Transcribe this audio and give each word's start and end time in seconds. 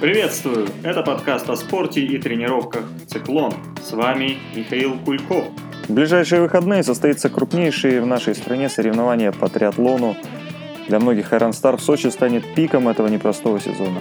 Приветствую! 0.00 0.66
Это 0.82 1.02
подкаст 1.02 1.50
о 1.50 1.56
спорте 1.56 2.00
и 2.00 2.16
тренировках 2.16 2.84
«Циклон». 3.06 3.52
С 3.84 3.92
вами 3.92 4.38
Михаил 4.56 4.98
Кульков. 4.98 5.44
В 5.88 5.92
ближайшие 5.92 6.40
выходные 6.40 6.82
состоится 6.82 7.28
крупнейшее 7.28 8.00
в 8.00 8.06
нашей 8.06 8.34
стране 8.34 8.70
соревнование 8.70 9.30
по 9.30 9.50
триатлону. 9.50 10.16
Для 10.88 11.00
многих 11.00 11.34
Iron 11.34 11.50
Star 11.50 11.76
в 11.76 11.82
Сочи 11.82 12.06
станет 12.06 12.54
пиком 12.54 12.88
этого 12.88 13.08
непростого 13.08 13.60
сезона. 13.60 14.00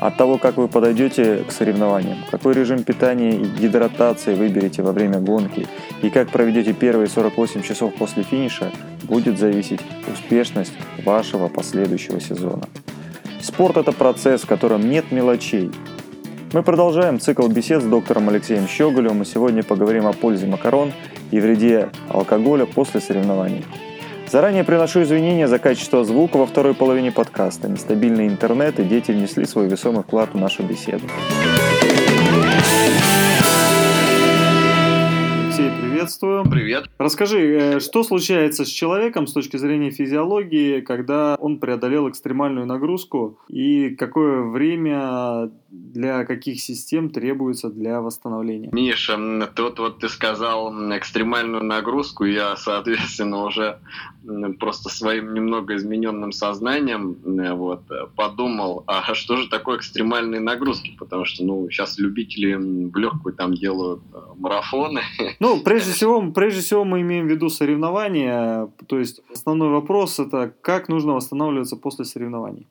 От 0.00 0.18
того, 0.18 0.36
как 0.36 0.58
вы 0.58 0.68
подойдете 0.68 1.44
к 1.48 1.50
соревнованиям, 1.50 2.18
какой 2.30 2.52
режим 2.52 2.82
питания 2.82 3.34
и 3.34 3.44
гидратации 3.46 4.34
выберете 4.34 4.82
во 4.82 4.92
время 4.92 5.18
гонки 5.18 5.66
и 6.02 6.10
как 6.10 6.28
проведете 6.28 6.74
первые 6.74 7.08
48 7.08 7.62
часов 7.62 7.94
после 7.94 8.22
финиша, 8.22 8.70
будет 9.04 9.38
зависеть 9.38 9.80
успешность 10.12 10.74
вашего 11.06 11.48
последующего 11.48 12.20
сезона. 12.20 12.68
Спорт– 13.42 13.76
это 13.78 13.90
процесс, 13.90 14.42
в 14.42 14.46
котором 14.46 14.88
нет 14.88 15.10
мелочей. 15.10 15.72
Мы 16.52 16.62
продолжаем 16.62 17.18
цикл 17.18 17.48
бесед 17.48 17.82
с 17.82 17.84
доктором 17.84 18.28
Алексеем 18.28 18.68
Щеголевым, 18.68 19.22
и 19.22 19.24
сегодня 19.24 19.64
поговорим 19.64 20.06
о 20.06 20.12
пользе 20.12 20.46
макарон 20.46 20.92
и 21.32 21.40
вреде 21.40 21.88
алкоголя 22.08 22.66
после 22.66 23.00
соревнований. 23.00 23.64
Заранее 24.30 24.62
приношу 24.62 25.02
извинения 25.02 25.48
за 25.48 25.58
качество 25.58 26.04
звука 26.04 26.36
во 26.36 26.46
второй 26.46 26.74
половине 26.74 27.10
подкаста. 27.10 27.68
Нестабильный 27.68 28.28
интернет 28.28 28.78
и 28.78 28.84
дети 28.84 29.10
внесли 29.10 29.44
свой 29.44 29.66
весомый 29.66 30.04
вклад 30.04 30.30
в 30.34 30.38
нашу 30.38 30.62
беседу. 30.62 31.04
Приветствую. 36.02 36.44
Привет. 36.50 36.90
Расскажи, 36.98 37.38
э, 37.38 37.80
что 37.80 38.02
случается 38.02 38.64
с 38.64 38.68
человеком 38.68 39.28
с 39.28 39.32
точки 39.32 39.56
зрения 39.56 39.90
физиологии, 39.90 40.80
когда 40.80 41.36
он 41.38 41.58
преодолел 41.58 42.08
экстремальную 42.08 42.66
нагрузку, 42.66 43.38
и 43.48 43.90
какое 43.90 44.42
время 44.42 45.52
для 45.70 46.24
каких 46.24 46.60
систем 46.60 47.10
требуется 47.10 47.68
для 47.70 48.00
восстановления? 48.00 48.70
Миша, 48.72 49.16
тут 49.54 49.78
вот 49.78 50.00
ты 50.00 50.08
сказал 50.08 50.72
экстремальную 50.96 51.64
нагрузку, 51.64 52.24
я, 52.24 52.56
соответственно, 52.56 53.44
уже 53.44 53.78
просто 54.58 54.88
своим 54.88 55.34
немного 55.34 55.76
измененным 55.76 56.32
сознанием 56.32 57.16
вот, 57.56 57.82
подумал, 58.16 58.84
а 58.86 59.14
что 59.14 59.36
же 59.36 59.48
такое 59.48 59.78
экстремальные 59.78 60.40
нагрузки? 60.40 60.94
Потому 60.98 61.24
что, 61.24 61.44
ну, 61.44 61.68
сейчас 61.70 61.98
любители 61.98 62.54
в 62.54 62.96
легкую 62.96 63.34
там 63.34 63.54
делают 63.54 64.02
э, 64.12 64.18
марафоны. 64.36 65.02
Ну, 65.40 65.60
прежде 65.62 65.91
всего, 65.92 66.32
прежде 66.32 66.60
всего 66.60 66.84
мы 66.84 67.00
имеем 67.02 67.26
в 67.26 67.30
виду 67.30 67.48
соревнования. 67.48 68.68
То 68.86 68.98
есть 68.98 69.20
основной 69.32 69.68
вопрос 69.68 70.18
это 70.18 70.52
как 70.60 70.88
нужно 70.88 71.12
восстанавливаться 71.14 71.76
после 71.76 72.04
соревнований. 72.04 72.66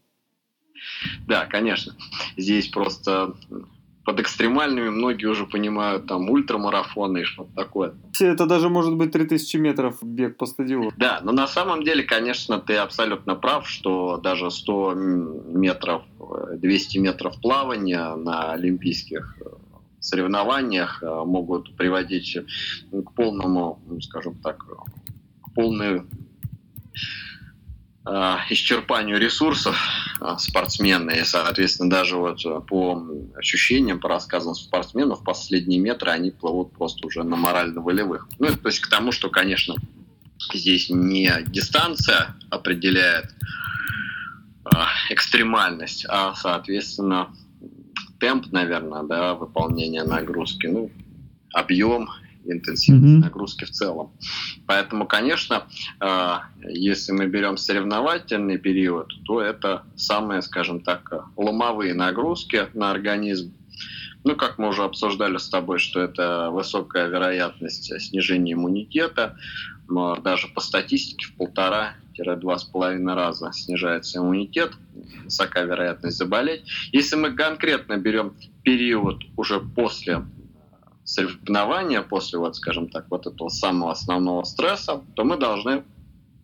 Да, 1.27 1.45
конечно. 1.45 1.95
Здесь 2.38 2.67
просто 2.67 3.36
под 4.03 4.19
экстремальными 4.19 4.89
многие 4.89 5.27
уже 5.27 5.45
понимают 5.45 6.08
там 6.08 6.30
ультрамарафоны 6.30 7.22
и 7.22 7.23
что-то 7.23 7.53
такое. 7.55 7.94
Это 8.19 8.45
даже 8.45 8.69
может 8.69 8.95
быть 8.95 9.11
3000 9.11 9.58
метров 9.58 9.97
бег 10.02 10.38
по 10.38 10.45
стадиону. 10.45 10.92
Да, 10.97 11.22
но 11.23 11.31
на 11.31 11.47
самом 11.47 11.83
деле, 11.83 12.03
конечно, 12.03 12.59
ты 12.59 12.77
абсолютно 12.77 13.36
прав, 13.36 13.67
что 13.67 14.17
даже 14.17 14.49
100 14.49 14.94
метров, 14.95 16.03
200 16.55 16.97
метров 16.97 17.39
плавания 17.42 18.16
на 18.16 18.53
олимпийских 18.53 19.38
соревнованиях 20.02 21.02
э, 21.02 21.24
могут 21.26 21.76
приводить 21.78 22.38
к 22.92 23.12
полному, 23.14 23.80
скажем 24.02 24.36
так, 24.42 24.58
к 24.58 25.54
полной 25.54 26.02
э, 28.06 28.36
исчерпанию 28.50 29.20
ресурсов 29.20 29.78
э, 30.20 30.36
спортсмена. 30.40 31.11
И, 31.11 31.23
соответственно, 31.23 31.90
даже 31.90 32.17
вот 32.17 32.44
по 32.67 33.08
ощущениям, 33.38 34.00
по 34.00 34.10
рассказам 34.10 34.56
спортсменов, 34.56 35.23
последние 35.23 35.80
метры 35.80 36.11
они 36.11 36.32
плывут 36.32 36.73
просто 36.73 37.06
уже 37.06 37.23
на 37.23 37.36
морально-волевых. 37.36 38.28
Ну, 38.40 38.48
то 38.56 38.67
есть 38.67 38.80
к 38.80 38.90
тому, 38.90 39.11
что, 39.11 39.30
конечно, 39.30 39.76
здесь 40.52 40.90
не 40.90 41.32
дистанция 41.45 42.36
определяет 42.50 43.34
экстремальность, 45.10 46.06
а, 46.08 46.34
соответственно, 46.36 47.36
темп, 48.21 48.52
наверное, 48.52 49.04
да, 49.04 49.33
выполнения 49.33 50.04
нагрузки, 50.04 50.67
ну, 50.67 50.92
объем, 51.54 52.08
интенсивность 52.45 53.15
mm-hmm. 53.15 53.20
нагрузки 53.20 53.65
в 53.65 53.71
целом. 53.71 54.11
Поэтому, 54.65 55.05
конечно, 55.05 55.64
э, 55.99 56.36
если 56.70 57.11
мы 57.11 57.27
берем 57.27 57.58
соревновательный 57.58 58.58
период, 58.58 59.11
то 59.26 59.42
это 59.42 59.83
самые, 59.95 60.42
скажем 60.42 60.81
так, 60.81 61.11
ломовые 61.36 61.93
нагрузки 61.93 62.67
на 62.73 62.92
организм. 62.92 63.54
Ну, 64.23 64.36
как 64.36 64.60
мы 64.60 64.70
уже 64.70 64.83
обсуждали 64.83 65.37
с 65.37 65.49
тобой, 65.49 65.80
что 65.80 65.99
это 65.99 66.49
высокая 66.52 67.08
вероятность 67.08 67.92
снижения 68.02 68.54
иммунитета, 68.54 69.36
но 69.92 70.16
даже 70.16 70.48
по 70.48 70.62
статистике 70.62 71.28
в 71.28 71.36
полтора 71.36 71.96
два 72.38 72.58
с 72.58 72.64
половиной 72.64 73.16
раза 73.16 73.52
снижается 73.52 74.20
иммунитет, 74.20 74.74
высокая 75.24 75.66
вероятность 75.66 76.18
заболеть. 76.18 76.64
Если 76.92 77.16
мы 77.16 77.32
конкретно 77.32 77.98
берем 77.98 78.36
период 78.64 79.24
уже 79.38 79.60
после 79.60 80.26
соревнования, 81.04 82.04
после, 82.04 82.38
вот, 82.38 82.56
скажем 82.56 82.90
так, 82.90 83.08
вот 83.10 83.26
этого 83.26 83.50
самого 83.50 83.92
основного 83.92 84.44
стресса, 84.44 85.02
то 85.16 85.24
мы 85.24 85.38
должны 85.38 85.84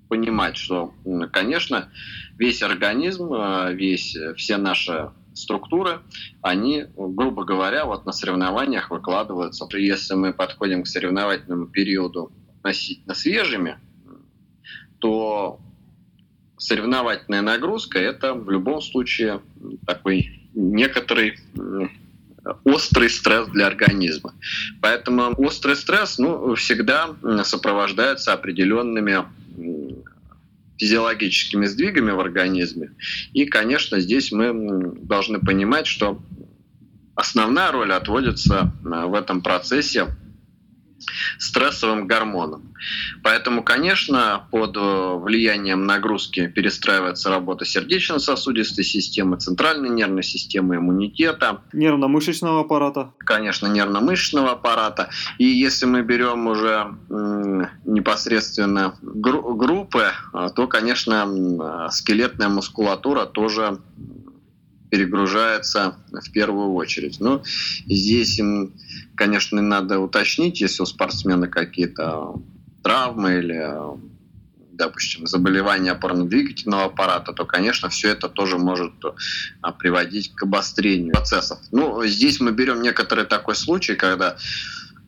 понимать, 0.09 0.57
что, 0.57 0.93
конечно, 1.31 1.89
весь 2.37 2.63
организм, 2.63 3.33
э, 3.33 3.73
весь, 3.73 4.17
все 4.35 4.57
наши 4.57 5.11
структуры, 5.33 5.99
они, 6.41 6.85
грубо 6.95 7.43
говоря, 7.43 7.85
вот 7.85 8.05
на 8.05 8.11
соревнованиях 8.11 8.89
выкладываются. 8.89 9.67
Если 9.77 10.15
мы 10.15 10.33
подходим 10.33 10.83
к 10.83 10.87
соревновательному 10.87 11.67
периоду 11.67 12.31
относительно 12.57 13.13
свежими, 13.13 13.77
то 14.99 15.59
соревновательная 16.57 17.41
нагрузка– 17.41 17.99
это 17.99 18.33
в 18.33 18.49
любом 18.49 18.81
случае 18.81 19.41
такой 19.85 20.49
некоторый 20.53 21.39
острый 22.63 23.09
стресс 23.09 23.47
для 23.49 23.67
организма. 23.67 24.33
Поэтому 24.81 25.33
острый 25.37 25.75
стресс 25.75 26.17
ну, 26.17 26.55
всегда 26.55 27.15
сопровождается 27.43 28.33
определенными 28.33 29.25
физиологическими 30.77 31.65
сдвигами 31.65 32.11
в 32.11 32.19
организме. 32.19 32.91
И, 33.33 33.45
конечно, 33.45 33.99
здесь 33.99 34.31
мы 34.31 34.93
должны 35.01 35.39
понимать, 35.39 35.87
что 35.87 36.21
основная 37.15 37.71
роль 37.71 37.91
отводится 37.91 38.71
в 38.83 39.15
этом 39.15 39.41
процессе 39.41 40.07
стрессовым 41.37 42.07
гормоном. 42.07 42.73
Поэтому, 43.23 43.63
конечно, 43.63 44.47
под 44.51 44.77
э, 44.77 44.79
влиянием 45.15 45.85
нагрузки 45.85 46.47
перестраивается 46.47 47.29
работа 47.29 47.65
сердечно-сосудистой 47.65 48.83
системы, 48.83 49.37
центральной 49.37 49.89
нервной 49.89 50.23
системы, 50.23 50.75
иммунитета. 50.75 51.61
Нервно-мышечного 51.73 52.61
аппарата. 52.61 53.11
Конечно, 53.17 53.67
нервно-мышечного 53.67 54.51
аппарата. 54.51 55.09
И 55.37 55.45
если 55.45 55.85
мы 55.85 56.01
берем 56.03 56.47
уже 56.47 56.95
непосредственно 57.85 58.95
гру- 59.01 59.55
группы, 59.55 60.11
э, 60.33 60.49
то, 60.55 60.67
конечно, 60.67 61.89
скелетная 61.91 62.49
мускулатура 62.49 63.25
тоже 63.25 63.79
перегружается 64.89 65.95
в 66.11 66.31
первую 66.31 66.73
очередь. 66.73 67.19
Но 67.19 67.43
здесь 67.87 68.39
им, 68.39 68.73
конечно, 69.15 69.61
надо 69.61 69.99
уточнить, 69.99 70.61
если 70.61 70.83
у 70.83 70.85
спортсмена 70.85 71.47
какие-то 71.47 72.41
травмы 72.83 73.39
или 73.39 73.97
допустим, 74.77 75.25
заболевания 75.25 75.91
опорно-двигательного 75.91 76.85
аппарата, 76.85 77.33
то, 77.33 77.45
конечно, 77.45 77.89
все 77.89 78.09
это 78.11 78.29
тоже 78.29 78.57
может 78.57 78.93
а, 79.61 79.71
приводить 79.71 80.33
к 80.35 80.43
обострению 80.43 81.13
процессов. 81.13 81.59
Ну, 81.71 82.05
здесь 82.05 82.39
мы 82.39 82.51
берем 82.51 82.81
некоторый 82.81 83.25
такой 83.25 83.55
случай, 83.55 83.95
когда 83.95 84.37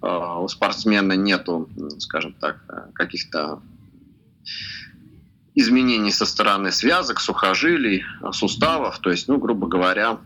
э, 0.01 0.07
у 0.07 0.47
спортсмена 0.47 1.13
нету, 1.13 1.69
скажем 1.99 2.33
так, 2.33 2.63
каких-то 2.93 3.61
изменений 5.59 6.11
со 6.11 6.25
стороны 6.25 6.71
связок, 6.71 7.19
сухожилий, 7.19 8.03
суставов. 8.31 8.99
То 8.99 9.11
есть, 9.11 9.27
ну, 9.27 9.37
грубо 9.37 9.67
говоря, 9.67 10.19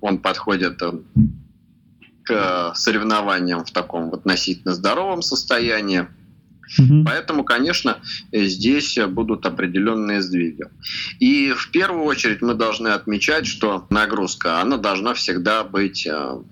он 0.00 0.18
подходит 0.18 0.80
э, 0.82 0.92
к 2.24 2.72
соревнованиям 2.74 3.64
в 3.64 3.70
таком 3.70 4.12
относительно 4.12 4.74
здоровом 4.74 5.22
состоянии. 5.22 6.06
Угу. 6.78 7.04
Поэтому, 7.04 7.44
конечно, 7.44 7.98
здесь 8.32 8.98
будут 9.08 9.46
определенные 9.46 10.20
сдвиги. 10.20 10.64
И 11.18 11.52
в 11.52 11.70
первую 11.70 12.04
очередь 12.04 12.42
мы 12.42 12.54
должны 12.54 12.88
отмечать, 12.88 13.46
что 13.46 13.86
нагрузка, 13.90 14.60
она 14.60 14.76
должна 14.76 15.14
всегда 15.14 15.64
быть 15.64 16.06
э, 16.06 16.42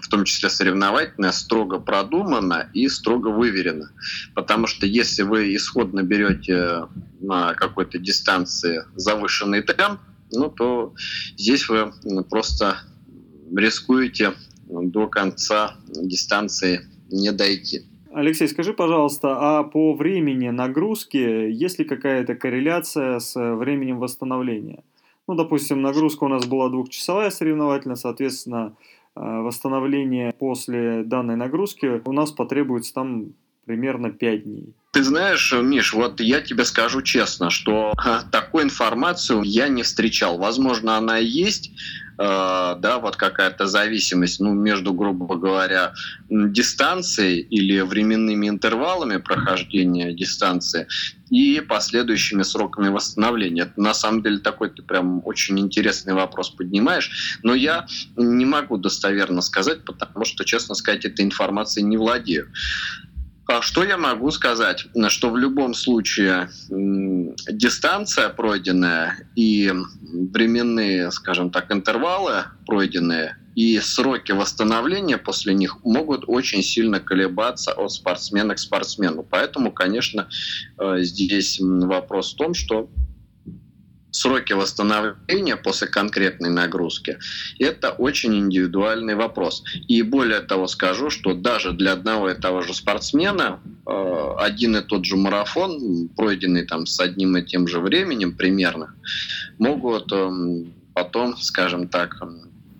в 0.00 0.08
том 0.08 0.24
числе 0.24 0.48
соревновательная, 0.48 1.32
строго 1.32 1.78
продумана 1.80 2.70
и 2.72 2.88
строго 2.88 3.28
выверена. 3.28 3.90
Потому 4.34 4.66
что 4.66 4.86
если 4.86 5.22
вы 5.22 5.54
исходно 5.54 6.02
берете 6.02 6.86
на 7.20 7.54
какой-то 7.54 7.98
дистанции 7.98 8.84
завышенный 8.94 9.62
темп, 9.62 10.00
ну, 10.32 10.48
то 10.48 10.94
здесь 11.36 11.68
вы 11.68 11.92
просто 12.28 12.78
рискуете 13.54 14.34
до 14.68 15.08
конца 15.08 15.76
дистанции 15.88 16.82
не 17.10 17.32
дойти. 17.32 17.82
Алексей, 18.12 18.48
скажи, 18.48 18.72
пожалуйста, 18.72 19.36
а 19.38 19.62
по 19.62 19.94
времени 19.94 20.48
нагрузки 20.48 21.16
есть 21.16 21.78
ли 21.78 21.84
какая-то 21.84 22.34
корреляция 22.34 23.18
с 23.20 23.34
временем 23.34 23.98
восстановления? 23.98 24.82
Ну, 25.28 25.36
допустим, 25.36 25.80
нагрузка 25.80 26.24
у 26.24 26.28
нас 26.28 26.44
была 26.44 26.68
двухчасовая 26.70 27.30
соревновательная, 27.30 27.94
соответственно, 27.94 28.74
э, 28.74 28.99
восстановление 29.14 30.32
после 30.32 31.02
данной 31.04 31.36
нагрузки 31.36 32.00
у 32.04 32.12
нас 32.12 32.30
потребуется 32.30 32.94
там 32.94 33.34
примерно 33.64 34.10
5 34.10 34.44
дней. 34.44 34.74
Ты 34.92 35.04
знаешь, 35.04 35.52
Миш, 35.52 35.94
вот 35.94 36.20
я 36.20 36.40
тебе 36.40 36.64
скажу 36.64 37.02
честно, 37.02 37.50
что 37.50 37.92
такую 38.32 38.64
информацию 38.64 39.42
я 39.42 39.68
не 39.68 39.84
встречал. 39.84 40.38
Возможно, 40.38 40.96
она 40.96 41.18
есть, 41.18 41.68
э, 41.68 41.72
да, 42.20 42.98
вот 43.00 43.16
какая-то 43.16 43.66
зависимость, 43.66 44.40
ну, 44.40 44.52
между, 44.52 44.92
грубо 44.92 45.36
говоря, 45.36 45.94
дистанцией 46.28 47.40
или 47.40 47.80
временными 47.80 48.46
интервалами 48.46 49.16
прохождения 49.16 50.12
дистанции 50.12 50.86
и 51.30 51.60
последующими 51.60 52.42
сроками 52.42 52.88
восстановления. 52.88 53.62
Это 53.62 53.80
на 53.80 53.94
самом 53.94 54.22
деле 54.22 54.38
такой 54.38 54.68
ты 54.68 54.82
прям 54.82 55.22
очень 55.24 55.58
интересный 55.58 56.12
вопрос 56.12 56.50
поднимаешь, 56.50 57.38
но 57.42 57.54
я 57.54 57.86
не 58.16 58.44
могу 58.44 58.76
достоверно 58.76 59.40
сказать, 59.40 59.84
потому 59.86 60.26
что, 60.26 60.44
честно 60.44 60.74
сказать, 60.74 61.06
этой 61.06 61.24
информацией 61.24 61.86
не 61.86 61.96
владею. 61.96 62.52
А 63.50 63.62
что 63.62 63.82
я 63.82 63.96
могу 63.96 64.30
сказать? 64.30 64.86
Что 65.08 65.28
в 65.28 65.36
любом 65.36 65.74
случае 65.74 66.48
дистанция 66.68 68.28
пройденная 68.28 69.26
и 69.34 69.72
временные, 70.32 71.10
скажем 71.10 71.50
так, 71.50 71.72
интервалы 71.72 72.44
пройденные 72.64 73.38
и 73.56 73.80
сроки 73.80 74.30
восстановления 74.30 75.18
после 75.18 75.52
них 75.52 75.84
могут 75.84 76.22
очень 76.28 76.62
сильно 76.62 77.00
колебаться 77.00 77.72
от 77.72 77.90
спортсмена 77.90 78.54
к 78.54 78.60
спортсмену. 78.60 79.26
Поэтому, 79.28 79.72
конечно, 79.72 80.28
э, 80.78 80.98
здесь 81.00 81.58
вопрос 81.60 82.32
в 82.32 82.36
том, 82.36 82.54
что 82.54 82.88
сроки 84.10 84.52
восстановления 84.52 85.56
после 85.56 85.88
конкретной 85.88 86.50
нагрузки– 86.50 87.18
это 87.58 87.90
очень 87.90 88.36
индивидуальный 88.36 89.14
вопрос. 89.14 89.62
И 89.88 90.02
более 90.02 90.40
того 90.40 90.66
скажу, 90.66 91.10
что 91.10 91.34
даже 91.34 91.72
для 91.72 91.92
одного 91.92 92.30
и 92.30 92.34
того 92.34 92.62
же 92.62 92.74
спортсмена 92.74 93.60
э, 93.86 94.34
один 94.38 94.76
и 94.76 94.80
тот 94.82 95.04
же 95.04 95.16
марафон, 95.16 96.08
пройденный 96.16 96.64
там 96.64 96.86
с 96.86 96.98
одним 97.00 97.36
и 97.36 97.42
тем 97.42 97.66
же 97.68 97.80
временем 97.80 98.36
примерно, 98.36 98.94
могут 99.58 100.12
эм, 100.12 100.72
потом, 100.94 101.36
скажем 101.36 101.88
так, 101.88 102.16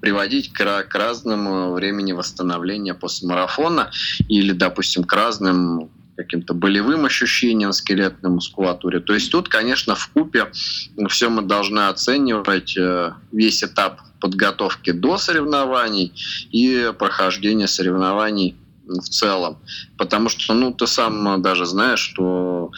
приводить 0.00 0.52
к, 0.52 0.82
к 0.82 0.94
разному 0.94 1.72
времени 1.72 2.12
восстановления 2.12 2.94
после 2.94 3.28
марафона 3.28 3.90
или, 4.28 4.52
допустим, 4.52 5.04
к 5.04 5.12
разным 5.12 5.90
каким-то 6.22 6.54
болевым 6.54 7.06
ощущениям 7.06 7.72
скелетной 7.72 8.30
мускулатуре. 8.30 9.00
То 9.00 9.14
есть 9.14 9.32
тут, 9.32 9.48
конечно, 9.48 9.94
в 9.94 10.08
купе 10.08 10.50
все 11.08 11.28
мы 11.30 11.42
должны 11.42 11.88
оценивать 11.88 12.76
э, 12.76 13.12
весь 13.32 13.64
этап 13.64 14.00
подготовки 14.20 14.92
до 14.92 15.16
соревнований 15.16 16.12
и 16.52 16.92
прохождения 16.98 17.66
соревнований 17.66 18.56
в 18.98 19.08
целом. 19.08 19.58
Потому 19.96 20.28
что, 20.28 20.52
ну, 20.54 20.72
ты 20.72 20.86
сам 20.86 21.40
даже 21.40 21.64
знаешь, 21.64 22.00
что 22.00 22.70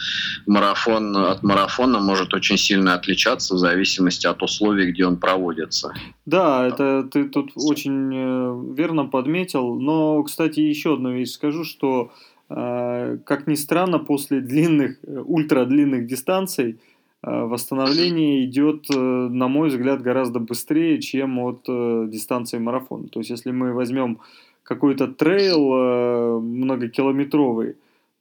марафон 0.45 1.15
от 1.17 1.43
марафона 1.43 1.99
может 1.99 2.33
очень 2.33 2.57
сильно 2.57 2.93
отличаться 2.93 3.55
в 3.55 3.57
зависимости 3.57 4.27
от 4.27 4.41
условий, 4.43 4.91
где 4.91 5.05
он 5.05 5.17
проводится. 5.17 5.93
Да, 6.25 6.67
это 6.67 7.03
ты 7.11 7.27
тут 7.29 7.51
очень 7.55 8.11
э, 8.13 8.75
верно 8.75 9.05
подметил. 9.05 9.75
Но, 9.79 10.21
кстати, 10.23 10.59
еще 10.59 10.93
одну 10.93 11.11
вещь 11.13 11.31
скажу, 11.31 11.63
что 11.63 12.11
как 12.53 13.47
ни 13.47 13.55
странно, 13.55 13.99
после 13.99 14.39
длинных, 14.39 14.99
э, 15.03 15.23
ультрадлинных 15.25 16.05
дистанций 16.05 16.79
а, 17.21 17.45
восстановление 17.45 18.45
идет, 18.45 18.85
э, 18.93 18.97
на 18.97 19.47
мой 19.47 19.69
взгляд, 19.69 20.01
гораздо 20.01 20.39
быстрее, 20.39 20.99
чем 21.01 21.39
от 21.39 21.65
э, 21.67 22.05
дистанции 22.09 22.59
марафона. 22.59 23.07
То 23.07 23.21
есть, 23.21 23.31
если 23.31 23.51
мы 23.51 23.73
возьмем 23.73 24.19
какой-то 24.63 25.07
трейл 25.07 26.39
многокилометровый, 26.39 27.75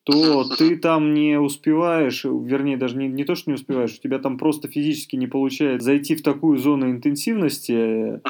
то 0.05 0.45
ты 0.59 0.77
там 0.77 1.15
не 1.15 1.39
успеваешь, 1.39 2.25
вернее, 2.25 2.77
даже 2.77 2.97
не, 2.97 3.07
не 3.07 3.25
то, 3.25 3.37
что 3.37 3.51
не 3.51 3.55
успеваешь, 3.55 3.97
у 3.97 4.03
тебя 4.03 4.19
там 4.19 4.39
просто 4.39 4.67
физически 4.67 5.15
не 5.15 5.29
получается 5.29 5.85
зайти 5.85 6.17
в 6.17 6.23
такую 6.23 6.59
зону 6.59 6.91
интенсивности, 6.91 8.21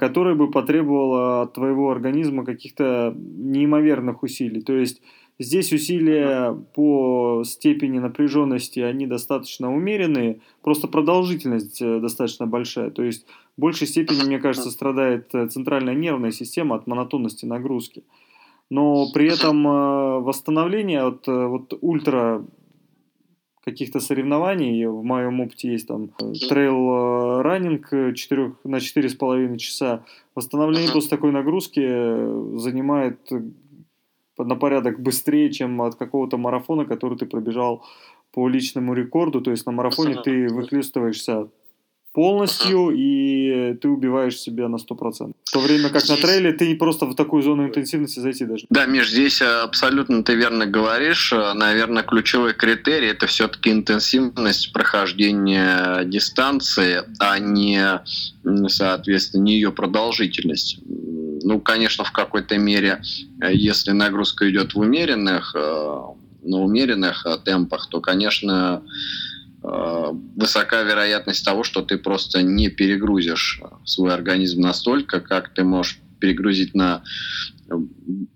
которая 0.00 0.34
бы 0.34 0.50
потребовала 0.50 1.42
от 1.42 1.52
твоего 1.52 1.92
организма 1.92 2.44
каких-то 2.44 3.14
неимоверных 3.16 4.24
усилий. 4.24 4.62
То 4.62 4.72
есть 4.72 5.00
Здесь 5.38 5.70
усилия 5.70 6.56
по 6.74 7.42
степени 7.44 7.98
напряженности, 7.98 8.80
они 8.80 9.06
достаточно 9.06 9.74
умеренные, 9.74 10.40
просто 10.62 10.88
продолжительность 10.88 11.82
э, 11.82 12.00
достаточно 12.00 12.46
большая. 12.46 12.90
То 12.90 13.02
есть 13.02 13.26
в 13.56 13.60
большей 13.60 13.86
степени, 13.86 14.24
мне 14.24 14.38
кажется, 14.38 14.70
страдает 14.70 15.34
э, 15.34 15.46
центральная 15.48 15.94
нервная 15.94 16.30
система 16.30 16.76
от 16.76 16.86
монотонности 16.86 17.44
нагрузки. 17.44 18.02
Но 18.70 19.12
при 19.12 19.30
этом 19.30 19.66
э, 19.68 20.20
восстановление 20.20 21.02
от 21.02 21.26
вот 21.26 21.76
ультра 21.82 22.42
каких-то 23.62 24.00
соревнований, 24.00 24.86
в 24.86 25.02
моем 25.02 25.40
опыте 25.40 25.72
есть 25.72 25.88
там 25.88 26.08
трейл 26.48 27.42
раннинг 27.42 27.90
4, 28.14 28.52
на 28.64 28.76
4,5 28.76 29.56
часа, 29.58 30.04
восстановление 30.36 30.92
после 30.92 31.10
такой 31.10 31.32
нагрузки 31.32 31.80
занимает 32.58 33.18
на 34.38 34.56
порядок 34.56 35.00
быстрее, 35.00 35.50
чем 35.52 35.80
от 35.82 35.94
какого-то 35.94 36.36
марафона, 36.36 36.84
который 36.84 37.16
ты 37.18 37.26
пробежал 37.26 37.84
по 38.32 38.48
личному 38.48 38.94
рекорду. 38.94 39.40
То 39.40 39.50
есть 39.50 39.66
на 39.66 39.72
марафоне 39.72 40.16
ты 40.22 40.48
выхлестываешься 40.48 41.48
полностью, 42.12 42.92
и 42.96 43.74
ты 43.74 43.88
убиваешь 43.88 44.38
себя 44.40 44.68
на 44.68 44.76
100%. 44.76 45.32
В 45.44 45.52
то 45.52 45.60
время 45.60 45.90
как 45.90 46.08
на 46.08 46.16
трейле 46.16 46.52
ты 46.52 46.74
просто 46.74 47.04
в 47.04 47.14
такую 47.14 47.42
зону 47.42 47.66
интенсивности 47.66 48.20
зайти 48.20 48.46
даже. 48.46 48.66
Да, 48.70 48.86
Миш, 48.86 49.10
здесь 49.10 49.42
абсолютно 49.42 50.22
ты 50.22 50.34
верно 50.34 50.64
говоришь. 50.64 51.32
Наверное, 51.32 52.02
ключевой 52.02 52.54
критерий– 52.54 53.08
это 53.08 53.26
все-таки 53.26 53.70
интенсивность 53.70 54.72
прохождения 54.72 56.04
дистанции, 56.04 57.02
а 57.18 57.38
не, 57.38 58.00
соответственно, 58.68 59.42
не 59.42 59.56
ее 59.56 59.70
продолжительность. 59.70 60.78
Ну, 61.46 61.60
конечно, 61.60 62.04
в 62.04 62.12
какой-то 62.12 62.58
мере, 62.58 63.02
если 63.40 63.92
нагрузка 63.92 64.50
идет 64.50 64.74
в 64.74 64.78
умеренных, 64.78 65.54
э, 65.54 66.02
на 66.42 66.58
умеренных 66.58 67.24
э, 67.24 67.38
темпах, 67.44 67.88
то, 67.88 68.00
конечно, 68.00 68.82
Э, 69.66 70.12
высока 70.36 70.82
вероятность 70.82 71.44
того, 71.44 71.64
что 71.64 71.82
ты 71.82 71.98
просто 71.98 72.42
не 72.42 72.68
перегрузишь 72.68 73.60
свой 73.84 74.14
организм 74.14 74.60
настолько, 74.60 75.20
как 75.20 75.52
ты 75.54 75.64
можешь 75.64 75.98
перегрузить 76.20 76.74
на 76.74 77.02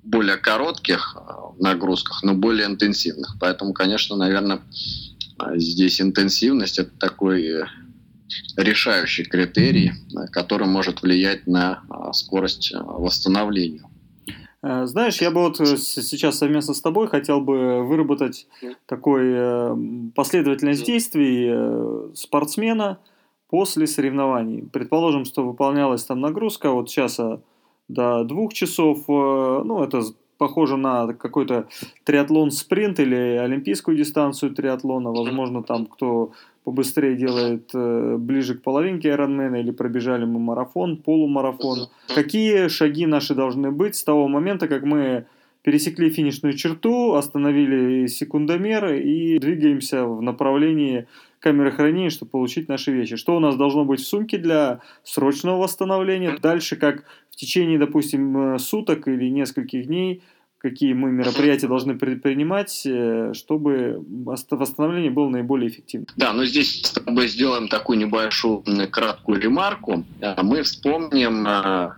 более 0.03 0.37
коротких 0.37 1.17
э, 1.17 1.63
нагрузках, 1.63 2.25
но 2.25 2.35
более 2.35 2.67
интенсивных. 2.67 3.37
Поэтому, 3.39 3.73
конечно, 3.73 4.17
наверное, 4.17 4.61
здесь 5.55 6.01
интенсивность 6.01 6.81
это 6.81 6.91
такой 6.99 7.65
решающий 8.57 9.25
критерий, 9.25 9.93
который 10.33 10.67
может 10.67 11.03
влиять 11.03 11.47
на 11.47 11.83
э, 11.91 12.13
скорость 12.13 12.73
восстановления. 12.75 13.83
Э, 14.63 14.87
знаешь, 14.87 15.21
я 15.21 15.31
бы 15.31 15.41
вот 15.41 15.61
э, 15.61 15.77
сейчас 15.77 16.39
совместно 16.39 16.75
с 16.75 16.81
тобой 16.81 17.09
хотел 17.09 17.41
бы 17.41 17.83
выработать 17.83 18.47
такой 18.87 19.33
э, 19.33 19.77
последовательность 20.15 20.85
действий 20.85 22.15
спортсмена 22.15 22.99
после 23.49 23.87
соревнований. 23.87 24.69
Предположим, 24.73 25.25
что 25.25 25.45
выполнялась 25.47 26.05
там 26.05 26.21
нагрузка 26.21 26.73
от 26.73 26.89
часа 26.89 27.41
до 27.89 28.25
двух 28.25 28.53
часов. 28.53 29.09
Ну, 29.09 29.83
это 29.83 30.03
похоже 30.41 30.79
на 30.79 31.13
какой-то 31.13 31.69
триатлон-спринт 32.05 32.99
или 32.99 33.37
олимпийскую 33.37 33.95
дистанцию 33.95 34.55
триатлона. 34.55 35.11
Возможно, 35.11 35.63
там 35.63 35.85
кто 35.85 36.33
побыстрее 36.65 37.15
делает 37.15 37.71
э, 37.75 38.17
ближе 38.17 38.55
к 38.55 38.63
половинке 38.63 39.11
Ironman 39.11 39.61
или 39.61 39.71
пробежали 39.71 40.25
мы 40.25 40.41
марафон, 40.41 40.97
полумарафон. 40.97 41.89
Какие 42.15 42.69
шаги 42.69 43.05
наши 43.05 43.35
должны 43.35 43.71
быть 43.71 43.97
с 43.97 44.03
того 44.03 44.29
момента, 44.29 44.67
как 44.67 44.83
мы 44.85 45.27
пересекли 45.63 46.09
финишную 46.09 46.55
черту, 46.55 47.13
остановили 47.13 48.07
секундомер 48.07 48.95
и 48.95 49.39
двигаемся 49.39 50.07
в 50.07 50.23
направлении 50.23 51.07
камеры 51.41 51.73
хранения, 51.73 52.11
чтобы 52.11 52.31
получить 52.31 52.69
наши 52.69 52.93
вещи. 52.93 53.17
Что 53.17 53.37
у 53.37 53.41
нас 53.41 53.57
должно 53.57 53.85
быть 53.85 54.01
в 54.01 54.07
сумке 54.07 54.39
для 54.39 54.81
срочного 55.03 55.57
восстановления? 55.63 56.39
Дальше, 56.41 56.77
как 56.77 57.05
в 57.31 57.37
течение, 57.37 57.79
допустим, 57.79 58.55
э, 58.55 58.59
суток 58.59 59.09
или 59.09 59.29
нескольких 59.29 59.87
дней 59.87 60.23
какие 60.61 60.93
мы 60.93 61.11
мероприятия 61.11 61.69
должны 61.69 61.97
предпринимать, 61.97 62.83
э, 62.85 63.33
чтобы 63.35 64.05
восстановление 64.07 65.11
было 65.11 65.31
наиболее 65.31 65.71
эффективным. 65.71 66.09
Да, 66.17 66.35
но 66.35 66.45
здесь 66.45 66.83
с 66.83 66.93
тобой 66.93 67.29
сделаем 67.29 67.69
такую 67.69 67.99
небольшую 67.99 68.63
краткую 68.91 69.41
ремарку. 69.41 70.05
А 70.21 70.43
мы 70.43 70.63
вспомним 70.63 71.47
а, 71.47 71.97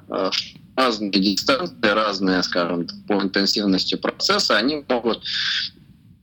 разные 0.77 1.11
дистанции, 1.11 1.75
разные, 1.83 2.43
скажем, 2.45 2.87
по 3.09 3.15
интенсивности 3.15 3.97
процесса, 3.97 4.57
они 4.57 4.85
могут 4.89 5.25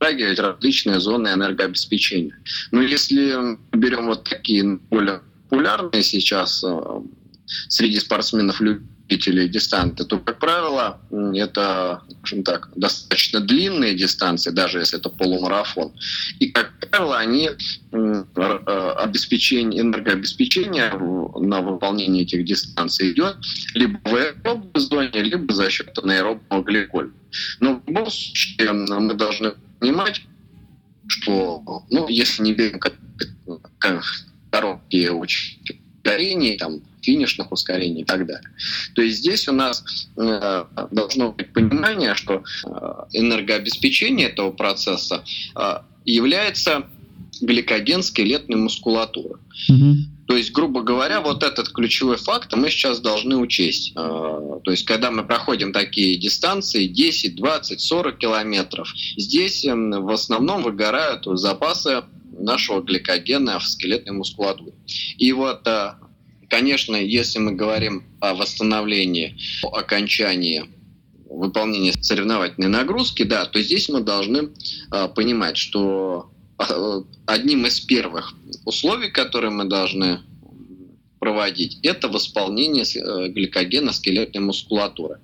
затрагивать 0.00 0.38
различные 0.38 1.00
зоны 1.00 1.28
энергообеспечения. 1.28 2.36
Но 2.70 2.82
если 2.82 3.58
берем 3.72 4.06
вот 4.06 4.24
такие 4.24 4.78
более 4.90 5.20
популярные 5.48 6.02
сейчас 6.02 6.64
среди 7.68 7.98
спортсменов 8.00 8.60
любителей 8.60 9.48
дистанции, 9.48 10.04
то, 10.04 10.18
как 10.18 10.38
правило, 10.38 11.00
это, 11.34 12.02
скажем 12.20 12.44
так, 12.44 12.70
достаточно 12.76 13.40
длинные 13.40 13.94
дистанции, 13.94 14.50
даже 14.50 14.78
если 14.78 14.98
это 14.98 15.10
полумарафон. 15.10 15.92
И, 16.38 16.46
как 16.50 16.72
правило, 16.78 17.18
они 17.18 17.50
э, 17.92 18.24
обеспечение, 18.96 19.82
энергообеспечение 19.82 20.92
на 21.40 21.60
выполнение 21.60 22.22
этих 22.22 22.44
дистанций 22.44 23.10
идет 23.10 23.36
либо 23.74 23.98
в 24.04 24.14
аэробной 24.14 24.80
зоне, 24.80 25.22
либо 25.22 25.52
за 25.52 25.68
счет 25.68 25.98
аэробного 25.98 26.62
гликоля. 26.62 27.10
Но 27.58 27.82
в 27.84 27.88
любом 27.88 28.10
случае 28.10 28.72
мы 28.72 29.14
должны 29.14 29.54
понимать, 29.80 30.22
что, 31.08 31.84
ну, 31.90 32.08
если 32.08 32.42
не 32.42 32.54
берем 32.54 32.80
короткие 34.50 35.12
ускорений, 35.12 36.56
там, 36.56 36.80
финишных 37.02 37.50
ускорений 37.50 38.02
и 38.02 38.04
так 38.04 38.26
далее. 38.26 38.50
То 38.94 39.02
есть 39.02 39.18
здесь 39.18 39.48
у 39.48 39.52
нас 39.52 40.08
э, 40.16 40.64
должно 40.90 41.32
быть 41.32 41.52
понимание, 41.52 42.14
что 42.14 42.44
э, 42.64 42.68
энергообеспечение 43.12 44.28
этого 44.28 44.50
процесса 44.50 45.24
э, 45.56 45.78
является 46.04 46.86
гликоген 47.40 48.02
скелетной 48.02 48.56
мускулатуры. 48.56 49.40
Угу. 49.68 49.94
То 50.30 50.36
есть, 50.36 50.52
грубо 50.52 50.82
говоря, 50.82 51.20
вот 51.20 51.42
этот 51.42 51.70
ключевой 51.70 52.16
факт 52.16 52.54
мы 52.54 52.70
сейчас 52.70 53.00
должны 53.00 53.36
учесть. 53.36 53.92
То 53.94 54.62
есть, 54.64 54.84
когда 54.84 55.10
мы 55.10 55.24
проходим 55.24 55.72
такие 55.72 56.16
дистанции 56.18 56.86
10, 56.86 57.34
20, 57.34 57.80
40 57.80 58.16
километров, 58.16 58.94
здесь 59.16 59.64
в 59.64 60.12
основном 60.12 60.62
выгорают 60.62 61.24
запасы 61.36 62.04
нашего 62.38 62.80
гликогена 62.80 63.58
в 63.58 63.66
скелетной 63.66 64.12
мускулатуре. 64.12 64.72
И 65.18 65.32
вот 65.32 65.66
Конечно, 66.48 66.96
если 66.96 67.38
мы 67.38 67.52
говорим 67.52 68.04
о 68.20 68.34
восстановлении, 68.34 69.36
о 69.62 69.78
окончании 69.78 70.64
выполнения 71.28 71.92
соревновательной 71.92 72.66
нагрузки, 72.68 73.22
да, 73.22 73.44
то 73.46 73.62
здесь 73.62 73.88
мы 73.88 74.00
должны 74.00 74.48
э, 74.92 75.08
понимать, 75.14 75.56
что 75.56 76.32
одним 77.26 77.66
из 77.66 77.80
первых 77.80 78.34
условий, 78.64 79.10
которые 79.10 79.50
мы 79.50 79.64
должны 79.64 80.20
проводить, 81.18 81.78
это 81.82 82.08
восполнение 82.08 82.84
э, 82.84 83.28
гликогена 83.28 83.92
скелетной 83.92 84.40
мускулатуры. 84.40 85.20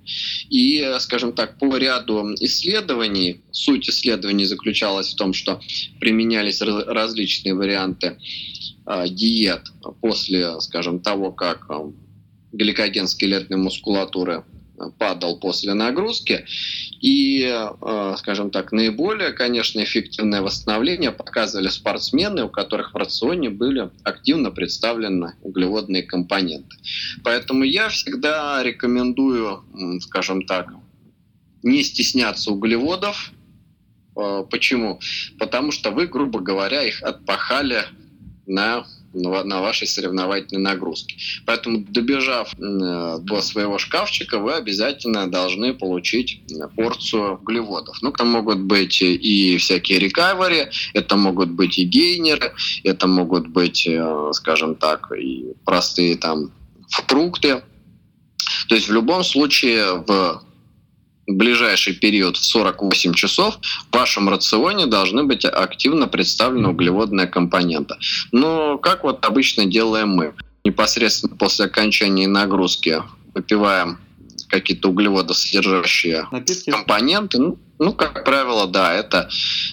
И, 0.49 0.95
скажем 0.99 1.33
так, 1.33 1.57
по 1.57 1.75
ряду 1.75 2.35
исследований, 2.39 3.41
суть 3.51 3.89
исследований 3.89 4.45
заключалась 4.45 5.13
в 5.13 5.15
том, 5.15 5.33
что 5.33 5.59
применялись 5.99 6.61
различные 6.61 7.55
варианты 7.55 8.17
диет 9.09 9.63
после, 9.99 10.61
скажем, 10.61 10.99
того, 10.99 11.31
как 11.31 11.67
гликоген 12.53 13.07
скелетной 13.07 13.57
мускулатуры 13.57 14.43
падал 14.97 15.39
после 15.39 15.73
нагрузки. 15.73 16.45
И, 17.01 17.47
скажем 18.17 18.51
так, 18.51 18.71
наиболее, 18.71 19.31
конечно, 19.31 19.83
эффективное 19.83 20.41
восстановление 20.41 21.11
показывали 21.11 21.69
спортсмены, 21.69 22.43
у 22.45 22.49
которых 22.49 22.93
в 22.93 22.97
рационе 22.97 23.49
были 23.49 23.89
активно 24.03 24.51
представлены 24.51 25.33
углеводные 25.41 26.03
компоненты. 26.03 26.75
Поэтому 27.23 27.63
я 27.63 27.89
всегда 27.89 28.63
рекомендую, 28.63 29.63
скажем 30.01 30.45
так, 30.45 30.73
не 31.63 31.83
стесняться 31.83 32.51
углеводов. 32.51 33.31
Почему? 34.49 34.99
Потому 35.37 35.71
что 35.71 35.91
вы, 35.91 36.07
грубо 36.07 36.39
говоря, 36.39 36.83
их 36.83 37.03
отпахали 37.03 37.83
на 38.47 38.85
на 39.17 39.61
вашей 39.61 39.87
соревновательной 39.87 40.61
нагрузке. 40.61 41.17
Поэтому, 41.45 41.79
добежав 41.79 42.53
э, 42.53 43.17
до 43.21 43.41
своего 43.41 43.77
шкафчика, 43.77 44.39
вы 44.39 44.53
обязательно 44.53 45.29
должны 45.29 45.73
получить 45.73 46.41
порцию 46.75 47.39
углеводов. 47.39 47.97
Ну, 48.01 48.09
это 48.09 48.23
могут 48.23 48.59
быть 48.59 49.01
и 49.01 49.57
всякие 49.57 49.99
рекавери, 49.99 50.69
это 50.93 51.15
могут 51.15 51.51
быть 51.51 51.77
и 51.77 51.83
гейнеры, 51.83 52.53
это 52.83 53.07
могут 53.07 53.47
быть, 53.47 53.87
э, 53.87 54.31
скажем 54.33 54.75
так, 54.75 55.11
и 55.11 55.53
простые 55.65 56.17
там 56.17 56.51
фрукты. 56.89 57.63
То 58.69 58.75
есть 58.75 58.87
в 58.87 58.93
любом 58.93 59.23
случае 59.23 60.03
в 60.07 60.41
ближайший 61.27 61.93
период 61.93 62.37
в 62.37 62.43
48 62.43 63.13
часов 63.13 63.59
в 63.91 63.95
вашем 63.95 64.29
рационе 64.29 64.85
должны 64.85 65.23
быть 65.23 65.45
активно 65.45 66.07
представлены 66.07 66.69
углеводные 66.69 67.27
компоненты. 67.27 67.95
Но 68.31 68.77
как 68.77 69.03
вот 69.03 69.25
обычно 69.25 69.65
делаем 69.65 70.09
мы? 70.09 70.33
Непосредственно 70.63 71.35
после 71.35 71.65
окончания 71.65 72.27
нагрузки 72.27 73.03
выпиваем 73.33 73.99
какие-то 74.49 74.89
углеводосодержащие 74.89 76.27
Напитки. 76.31 76.71
компоненты. 76.71 77.37
Ну, 77.39 77.57
ну, 77.79 77.93
как 77.93 78.23
правило, 78.23 78.65
да, 78.65 78.93
это 78.93 79.29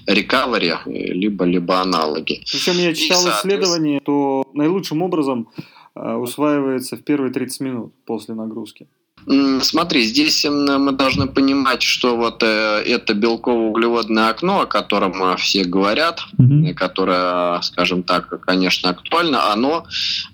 recovery, 0.09 0.77
либо, 0.87 1.45
либо 1.45 1.81
аналоги. 1.81 2.43
Причем 2.51 2.75
я 2.75 2.93
читал 2.95 3.27
И, 3.27 3.31
исследование, 3.31 4.01
то 4.01 4.45
наилучшим 4.53 5.03
образом 5.03 5.49
э, 5.95 6.15
усваивается 6.15 6.97
в 6.97 7.03
первые 7.03 7.33
30 7.33 7.61
минут 7.61 7.95
после 8.05 8.35
нагрузки. 8.35 8.89
Смотри, 9.27 10.03
здесь 10.05 10.45
мы 10.45 10.93
должны 10.93 11.27
понимать, 11.27 11.83
что 11.83 12.15
вот 12.17 12.43
э, 12.43 12.83
это 12.85 13.15
белково-углеводное 13.15 14.29
окно, 14.29 14.61
о 14.61 14.67
котором 14.67 15.23
э, 15.23 15.37
все 15.39 15.65
говорят, 15.65 16.21
mm-hmm. 16.39 16.75
которое, 16.75 17.61
скажем 17.63 18.03
так, 18.03 18.29
конечно, 18.43 18.91
актуально, 18.91 19.51
оно 19.51 19.87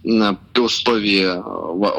при 0.02 0.60
условии 0.60 1.40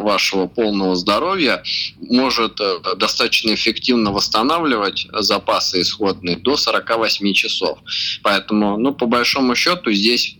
вашего 0.01 0.48
полного 0.48 0.95
здоровья 0.95 1.63
может 2.01 2.60
достаточно 2.98 3.53
эффективно 3.53 4.12
восстанавливать 4.12 5.07
запасы 5.13 5.81
исходные 5.81 6.36
до 6.36 6.57
48 6.57 7.33
часов. 7.33 7.79
Поэтому, 8.21 8.77
ну, 8.77 8.93
по 8.93 9.05
большому 9.05 9.55
счету, 9.55 9.91
здесь, 9.93 10.36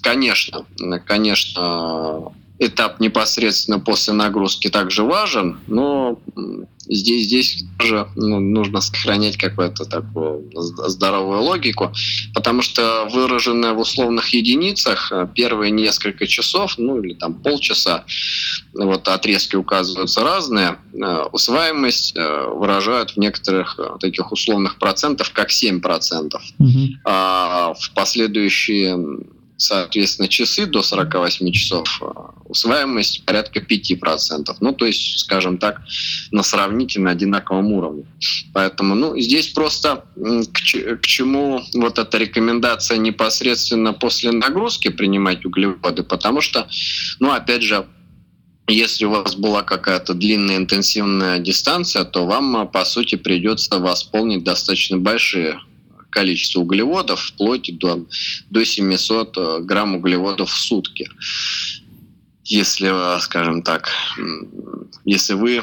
конечно, 0.00 0.64
конечно, 1.06 2.32
этап 2.58 3.00
непосредственно 3.00 3.80
после 3.80 4.12
нагрузки 4.12 4.68
также 4.70 5.02
важен, 5.02 5.58
но 5.66 6.20
здесь, 6.86 7.26
здесь 7.26 7.64
тоже 7.78 8.08
ну, 8.14 8.38
нужно 8.40 8.80
сохранять 8.80 9.36
какую-то 9.36 9.84
такую 9.84 10.50
здоровую 10.54 11.42
логику, 11.42 11.92
потому 12.34 12.62
что 12.62 13.08
выраженная 13.10 13.72
в 13.72 13.80
условных 13.80 14.28
единицах 14.28 15.10
э, 15.10 15.28
первые 15.34 15.70
несколько 15.70 16.26
часов, 16.26 16.74
ну 16.78 17.02
или 17.02 17.14
там 17.14 17.34
полчаса, 17.34 18.04
вот 18.72 19.08
отрезки 19.08 19.56
указываются 19.56 20.22
разные, 20.22 20.78
э, 20.92 21.24
усваиваемость 21.32 22.16
э, 22.16 22.46
выражают 22.54 23.12
в 23.12 23.16
некоторых 23.16 23.78
таких 24.00 24.30
условных 24.30 24.78
процентов 24.78 25.30
как 25.32 25.50
7%. 25.50 25.80
Угу. 26.58 26.78
А 27.04 27.74
в 27.74 27.90
последующие 27.94 29.24
соответственно, 29.56 30.28
часы 30.28 30.66
до 30.66 30.82
48 30.82 31.52
часов, 31.52 32.02
а, 32.02 32.34
усваиваемость 32.46 33.24
порядка 33.24 33.60
5%. 33.60 34.56
Ну, 34.60 34.72
то 34.72 34.86
есть, 34.86 35.20
скажем 35.20 35.58
так, 35.58 35.82
на 36.30 36.42
сравнительно 36.42 37.10
одинаковом 37.10 37.72
уровне. 37.72 38.04
Поэтому, 38.52 38.94
ну, 38.94 39.18
здесь 39.18 39.48
просто 39.48 40.04
к, 40.16 40.96
к 41.00 41.06
чему 41.06 41.62
вот 41.74 41.98
эта 41.98 42.18
рекомендация 42.18 42.98
непосредственно 42.98 43.92
после 43.92 44.32
нагрузки 44.32 44.88
принимать 44.88 45.44
углеводы, 45.44 46.02
потому 46.02 46.40
что, 46.40 46.68
ну, 47.20 47.30
опять 47.30 47.62
же, 47.62 47.86
если 48.66 49.04
у 49.04 49.10
вас 49.10 49.36
была 49.36 49.62
какая-то 49.62 50.14
длинная 50.14 50.56
интенсивная 50.56 51.38
дистанция, 51.38 52.04
то 52.04 52.26
вам, 52.26 52.66
по 52.68 52.84
сути, 52.84 53.16
придется 53.16 53.78
восполнить 53.78 54.42
достаточно 54.42 54.96
большие 54.96 55.60
количество 56.14 56.60
углеводов 56.60 57.20
вплоть 57.20 57.76
до, 57.78 58.06
до 58.50 58.64
700 58.64 59.36
э, 59.36 59.58
грамм 59.60 59.96
углеводов 59.96 60.50
в 60.50 60.56
сутки. 60.56 61.10
Если, 62.44 62.88
э, 62.88 63.20
скажем 63.20 63.62
так, 63.62 63.88
если 65.04 65.34
вы 65.34 65.62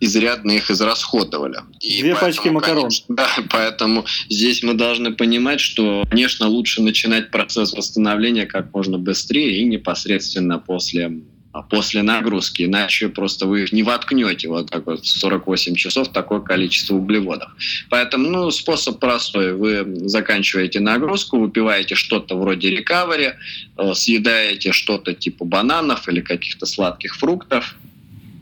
изрядно 0.00 0.52
их 0.52 0.70
израсходовали. 0.70 1.60
И 1.80 2.02
Две 2.02 2.14
поэтому, 2.14 2.32
пачки 2.32 2.48
макарон. 2.48 2.82
Конечно, 2.82 3.06
да, 3.16 3.28
поэтому 3.48 4.04
здесь 4.28 4.62
мы 4.62 4.74
должны 4.74 5.12
понимать, 5.12 5.60
что, 5.60 6.04
конечно, 6.10 6.46
лучше 6.46 6.82
начинать 6.82 7.30
процесс 7.30 7.72
восстановления 7.72 8.46
как 8.46 8.72
можно 8.74 8.98
быстрее 8.98 9.62
и 9.62 9.64
непосредственно 9.64 10.58
после 10.58 11.22
после 11.68 12.02
нагрузки, 12.02 12.62
иначе 12.62 13.08
просто 13.08 13.46
вы 13.46 13.62
их 13.62 13.72
не 13.72 13.82
воткнете 13.82 14.48
вот 14.48 14.70
так 14.70 14.86
вот 14.86 15.04
в 15.04 15.08
48 15.08 15.74
часов 15.74 16.08
такое 16.08 16.40
количество 16.40 16.94
углеводов. 16.94 17.50
Поэтому 17.88 18.28
ну, 18.28 18.50
способ 18.50 19.00
простой. 19.00 19.54
Вы 19.54 20.08
заканчиваете 20.08 20.80
нагрузку, 20.80 21.38
выпиваете 21.38 21.96
что-то 21.96 22.36
вроде 22.36 22.70
рекавери, 22.70 23.34
э, 23.76 23.94
съедаете 23.94 24.72
что-то 24.72 25.12
типа 25.12 25.44
бананов 25.44 26.08
или 26.08 26.20
каких-то 26.20 26.66
сладких 26.66 27.16
фруктов, 27.16 27.74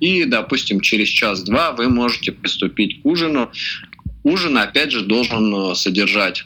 и, 0.01 0.25
допустим, 0.25 0.81
через 0.81 1.09
час-два 1.09 1.73
вы 1.73 1.89
можете 1.89 2.33
приступить 2.33 3.03
к 3.03 3.07
ужину. 3.07 3.51
Ужин, 4.23 4.59
опять 4.59 4.93
же, 4.93 5.03
должен 5.03 5.55
э, 5.55 5.75
содержать 5.75 6.45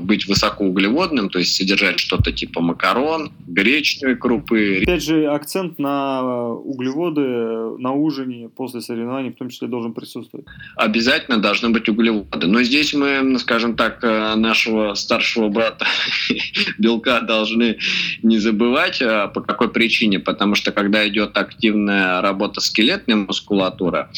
быть 0.00 0.26
высокоуглеводным, 0.26 1.28
то 1.28 1.38
есть 1.38 1.56
содержать 1.56 1.98
что-то 1.98 2.32
типа 2.32 2.60
макарон, 2.60 3.32
гречневой 3.46 4.16
крупы. 4.16 4.80
Опять 4.82 5.02
же, 5.02 5.26
акцент 5.26 5.78
на 5.78 6.52
углеводы 6.52 7.20
на 7.78 7.92
ужине 7.92 8.48
после 8.48 8.80
соревнований 8.80 9.30
в 9.30 9.36
том 9.36 9.48
числе 9.48 9.68
должен 9.68 9.92
присутствовать. 9.92 10.46
Обязательно 10.76 11.38
должны 11.38 11.70
быть 11.70 11.88
углеводы. 11.88 12.46
Но 12.46 12.62
здесь 12.62 12.94
мы, 12.94 13.38
скажем 13.38 13.76
так, 13.76 14.02
э, 14.02 14.34
нашего 14.34 14.94
старшего 14.94 15.48
брата 15.48 15.86
белка 16.78 17.20
должны 17.20 17.78
не 18.22 18.38
забывать. 18.38 19.00
А 19.02 19.28
по 19.28 19.40
какой 19.40 19.68
причине? 19.68 20.18
Потому 20.18 20.54
что 20.54 20.72
когда 20.72 21.06
идет 21.08 21.36
активная 21.36 22.20
работа 22.20 22.60
скелетной 22.60 23.16
мускулатуры, 23.16 24.08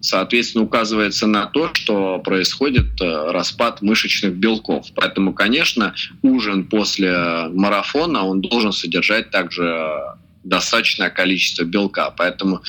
соответственно, 0.00 0.64
указывается 0.64 1.26
на 1.26 1.46
то, 1.46 1.70
что 1.74 2.18
происходит 2.18 3.00
э, 3.00 3.30
распад 3.30 3.82
мышечных 3.82 4.34
белков. 4.34 4.86
Поэтому, 4.94 5.32
конечно, 5.32 5.94
ужин 6.22 6.64
после 6.64 7.48
марафона, 7.52 8.24
он 8.24 8.40
должен 8.40 8.72
содержать 8.72 9.30
также 9.30 10.16
достаточное 10.44 11.10
количество 11.10 11.64
белка. 11.64 12.10
Поэтому 12.10 12.62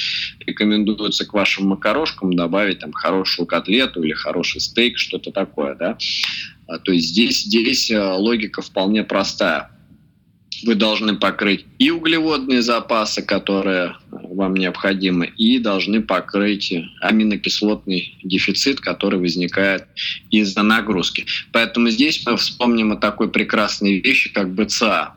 рекомендуется 0.45 1.25
к 1.25 1.33
вашим 1.33 1.67
макарошкам 1.67 2.33
добавить 2.33 2.79
там 2.79 2.91
хорошую 2.91 3.45
котлету 3.45 4.03
или 4.03 4.13
хороший 4.13 4.61
стейк, 4.61 4.97
что-то 4.97 5.31
такое. 5.31 5.75
Да? 5.75 5.97
А, 6.67 6.79
то 6.79 6.91
есть 6.91 7.09
здесь, 7.09 7.43
здесь 7.43 7.91
э, 7.91 8.01
логика 8.01 8.61
вполне 8.61 9.03
простая 9.03 9.71
вы 10.63 10.75
должны 10.75 11.15
покрыть 11.15 11.65
и 11.77 11.91
углеводные 11.91 12.61
запасы, 12.61 13.21
которые 13.21 13.95
вам 14.11 14.55
необходимы, 14.55 15.27
и 15.37 15.59
должны 15.59 16.01
покрыть 16.01 16.73
аминокислотный 17.01 18.17
дефицит, 18.23 18.79
который 18.79 19.19
возникает 19.19 19.87
из-за 20.31 20.63
нагрузки. 20.63 21.25
Поэтому 21.51 21.89
здесь 21.89 22.25
мы 22.25 22.37
вспомним 22.37 22.93
о 22.93 22.97
такой 22.97 23.29
прекрасной 23.29 23.99
вещи, 23.99 24.31
как 24.31 24.53
БЦА. 24.53 25.15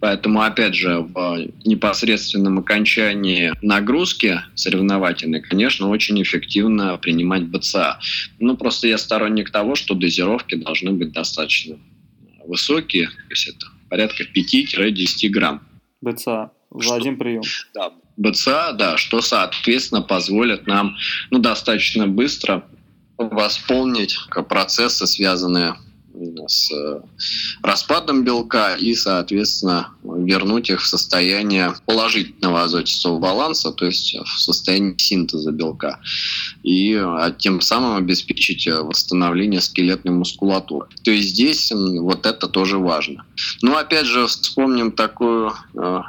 Поэтому, 0.00 0.40
опять 0.40 0.74
же, 0.74 1.00
в 1.00 1.46
непосредственном 1.66 2.58
окончании 2.58 3.52
нагрузки 3.60 4.40
соревновательной, 4.54 5.42
конечно, 5.42 5.88
очень 5.88 6.22
эффективно 6.22 6.96
принимать 6.96 7.44
БЦА. 7.44 8.00
Ну, 8.38 8.56
просто 8.56 8.88
я 8.88 8.96
сторонник 8.96 9.50
того, 9.50 9.74
что 9.74 9.94
дозировки 9.94 10.54
должны 10.54 10.92
быть 10.92 11.12
достаточно 11.12 11.76
высокие, 12.46 13.08
то 13.08 13.30
есть 13.30 13.48
это 13.48 13.66
порядка 13.90 14.22
5-10 14.22 15.28
грамм. 15.28 15.60
БЦА 16.00 16.52
за 16.70 16.82
что, 16.82 16.94
один 16.94 17.18
прием. 17.18 17.42
Да, 17.74 17.92
БЦА, 18.16 18.72
да, 18.72 18.96
что, 18.96 19.20
соответственно, 19.20 20.02
позволит 20.02 20.66
нам 20.66 20.96
ну, 21.30 21.38
достаточно 21.38 22.06
быстро 22.06 22.64
восполнить 23.18 24.16
процессы, 24.48 25.06
связанные 25.06 25.74
с 26.46 26.70
э, 26.72 27.00
распадом 27.62 28.24
белка 28.24 28.74
и, 28.74 28.94
соответственно, 28.94 29.88
вернуть 30.02 30.70
их 30.70 30.82
в 30.82 30.86
состояние 30.86 31.74
положительного 31.86 32.64
азотистого 32.64 33.18
баланса, 33.18 33.72
то 33.72 33.86
есть 33.86 34.14
в 34.14 34.40
состояние 34.40 34.98
синтеза 34.98 35.52
белка, 35.52 36.00
и 36.62 36.94
а, 36.94 37.30
тем 37.30 37.60
самым 37.60 37.96
обеспечить 37.96 38.66
э, 38.66 38.80
восстановление 38.82 39.60
скелетной 39.60 40.12
мускулатуры. 40.12 40.88
То 41.02 41.10
есть 41.10 41.30
здесь 41.30 41.72
вот 41.72 42.26
это 42.26 42.48
тоже 42.48 42.78
важно. 42.78 43.24
Но 43.62 43.76
опять 43.76 44.06
же 44.06 44.26
вспомним 44.26 44.92
такую 44.92 45.52
э, 45.74 46.00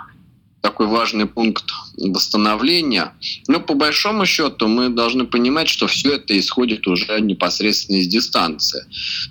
такой 0.62 0.88
важный 0.88 1.26
пункт 1.26 1.66
восстановления. 1.98 3.14
Но 3.48 3.60
по 3.60 3.74
большому 3.74 4.26
счету 4.26 4.68
мы 4.68 4.90
должны 4.90 5.26
понимать, 5.26 5.68
что 5.68 5.88
все 5.88 6.14
это 6.14 6.38
исходит 6.40 6.88
уже 6.88 7.20
непосредственно 7.20 7.98
из 7.98 8.08
дистанции. 8.08 8.86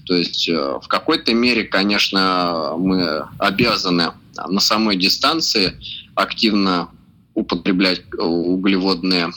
То 0.06 0.14
есть 0.14 0.48
э, 0.48 0.54
в 0.54 0.86
какой-то 0.88 1.32
мере, 1.32 1.64
конечно, 1.64 2.74
мы 2.76 3.24
обязаны 3.38 4.12
на 4.36 4.60
самой 4.60 4.96
дистанции 4.96 5.74
активно 6.14 6.90
употреблять 7.34 8.02
углеводные 8.18 9.30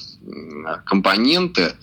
компоненты, 0.85 1.73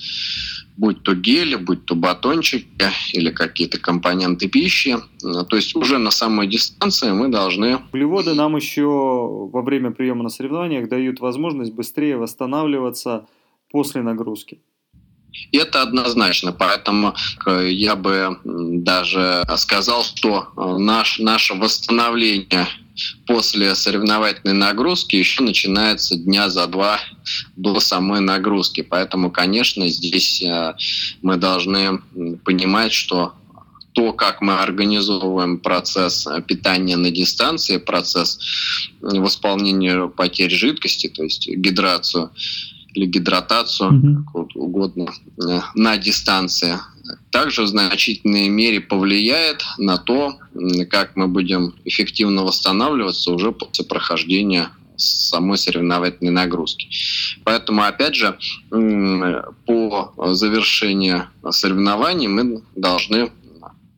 будь 0.81 1.03
то 1.03 1.15
гели, 1.15 1.57
будь 1.57 1.85
то 1.85 1.95
батончики 1.95 2.67
или 3.13 3.31
какие-то 3.31 3.79
компоненты 3.79 4.49
пищи. 4.49 4.97
То 5.21 5.57
есть 5.57 5.77
уже 5.77 5.99
на 5.99 6.11
самой 6.11 6.47
дистанции 6.47 7.13
мы 7.13 7.29
должны... 7.29 7.77
Углеводы 7.93 8.35
нам 8.35 8.57
еще 8.57 8.85
во 8.85 9.61
время 9.61 9.91
приема 9.91 10.23
на 10.23 10.31
соревнованиях 10.31 10.89
дают 10.89 11.21
возможность 11.21 11.75
быстрее 11.75 12.17
восстанавливаться 12.17 13.27
после 13.71 14.01
нагрузки. 14.01 14.63
Это 15.53 15.83
однозначно, 15.83 16.53
поэтому 16.53 17.15
э, 17.47 17.69
я 17.71 17.97
бы 17.97 18.39
даже 18.45 19.45
сказал, 19.57 20.05
что 20.05 20.49
э, 20.57 20.77
наш, 20.79 21.19
наше 21.19 21.55
восстановление 21.55 22.67
после 23.27 23.75
соревновательной 23.75 24.55
нагрузки 24.55 25.17
еще 25.17 25.43
начинается 25.43 26.17
дня 26.17 26.51
за 26.51 26.67
два 26.67 27.01
до 27.57 27.81
самой 27.81 28.21
нагрузки. 28.21 28.83
Поэтому, 28.83 29.31
конечно, 29.31 29.89
здесь 29.89 30.43
э, 30.43 30.75
мы 31.23 31.37
должны 31.37 32.01
понимать, 32.45 32.93
что 32.93 33.35
то, 33.93 34.13
как 34.13 34.41
мы 34.41 34.55
организовываем 34.55 35.59
процесс 35.59 36.27
питания 36.47 36.97
на 36.97 37.11
дистанции, 37.11 37.79
процесс 37.79 38.39
восполнения 39.01 40.07
потерь 40.07 40.55
жидкости, 40.55 41.09
то 41.09 41.25
есть 41.25 41.49
гидрацию 41.49 42.31
или 42.95 43.07
гидратацию, 43.07 43.91
mm-hmm. 43.91 44.25
как 44.33 44.57
угодно, 44.57 45.07
э, 45.49 45.61
на 45.75 45.97
дистанции, 45.97 46.79
также 47.31 47.63
в 47.63 47.67
значительной 47.69 48.49
мере 48.49 48.81
повлияет 48.81 49.65
на 49.79 49.99
то, 49.99 50.39
как 50.91 51.17
мы 51.17 51.29
будем 51.29 51.75
эффективно 51.85 52.43
восстанавливаться 52.43 53.33
уже 53.33 53.53
после 53.53 53.85
прохождения 53.85 54.71
самой 54.97 55.57
соревновательной 55.57 56.31
нагрузки. 56.31 56.89
Поэтому, 57.45 57.83
опять 57.83 58.15
же, 58.15 58.39
по 59.67 60.13
завершении 60.35 61.23
соревнований 61.51 62.29
мы 62.29 62.63
должны 62.77 63.31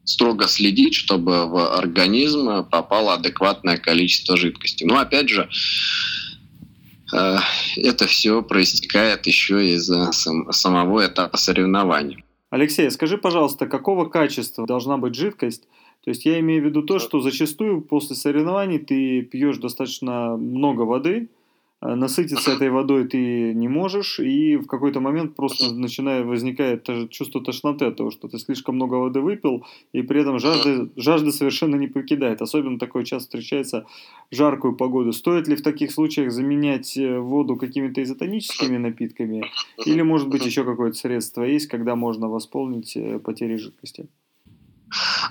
строго 0.04 0.46
следить, 0.48 0.94
чтобы 0.94 1.46
в 1.46 1.76
организм 1.76 2.64
попало 2.64 3.14
адекватное 3.14 3.78
количество 3.78 4.36
жидкости. 4.36 4.84
Но, 4.84 4.98
опять 4.98 5.28
же, 5.28 5.48
это 7.12 8.06
все 8.06 8.42
проистекает 8.42 9.26
еще 9.26 9.64
из 9.64 9.90
самого 10.50 11.06
этапа 11.06 11.36
соревнований. 11.36 12.24
Алексей, 12.50 12.90
скажи, 12.90 13.18
пожалуйста, 13.18 13.66
какого 13.66 14.06
качества 14.06 14.66
должна 14.66 14.98
быть 14.98 15.14
жидкость? 15.14 15.68
То 16.04 16.10
есть 16.10 16.24
я 16.24 16.40
имею 16.40 16.62
в 16.62 16.66
виду 16.66 16.82
то, 16.82 16.98
что 16.98 17.20
зачастую 17.20 17.80
после 17.80 18.16
соревнований 18.16 18.78
ты 18.78 19.22
пьешь 19.22 19.58
достаточно 19.58 20.36
много 20.36 20.82
воды, 20.82 21.28
насытиться 21.82 22.52
этой 22.52 22.70
водой 22.70 23.08
ты 23.08 23.52
не 23.54 23.68
можешь, 23.68 24.20
и 24.20 24.56
в 24.56 24.66
какой-то 24.66 25.00
момент 25.00 25.34
просто 25.34 25.74
начинает 25.74 26.26
возникает 26.26 26.88
чувство 27.10 27.42
тошноты 27.42 27.86
от 27.86 27.96
того, 27.96 28.10
что 28.10 28.28
ты 28.28 28.38
слишком 28.38 28.76
много 28.76 28.94
воды 28.94 29.20
выпил, 29.20 29.66
и 29.92 30.02
при 30.02 30.20
этом 30.20 30.38
жажда, 30.38 30.88
жажда 30.96 31.32
совершенно 31.32 31.76
не 31.76 31.88
покидает. 31.88 32.40
Особенно 32.40 32.78
такое 32.78 33.04
часто 33.04 33.26
встречается 33.26 33.86
в 34.30 34.34
жаркую 34.34 34.76
погоду. 34.76 35.12
Стоит 35.12 35.48
ли 35.48 35.56
в 35.56 35.62
таких 35.62 35.90
случаях 35.90 36.30
заменять 36.30 36.96
э, 36.96 37.18
воду 37.18 37.56
какими-то 37.56 38.02
изотоническими 38.02 38.76
напитками, 38.76 39.44
или, 39.84 40.02
может 40.02 40.28
быть, 40.28 40.46
еще 40.46 40.64
какое-то 40.64 40.96
средство 40.96 41.42
есть, 41.42 41.66
когда 41.66 41.96
можно 41.96 42.28
восполнить 42.28 42.96
э, 42.96 43.18
потери 43.18 43.56
жидкости? 43.56 44.06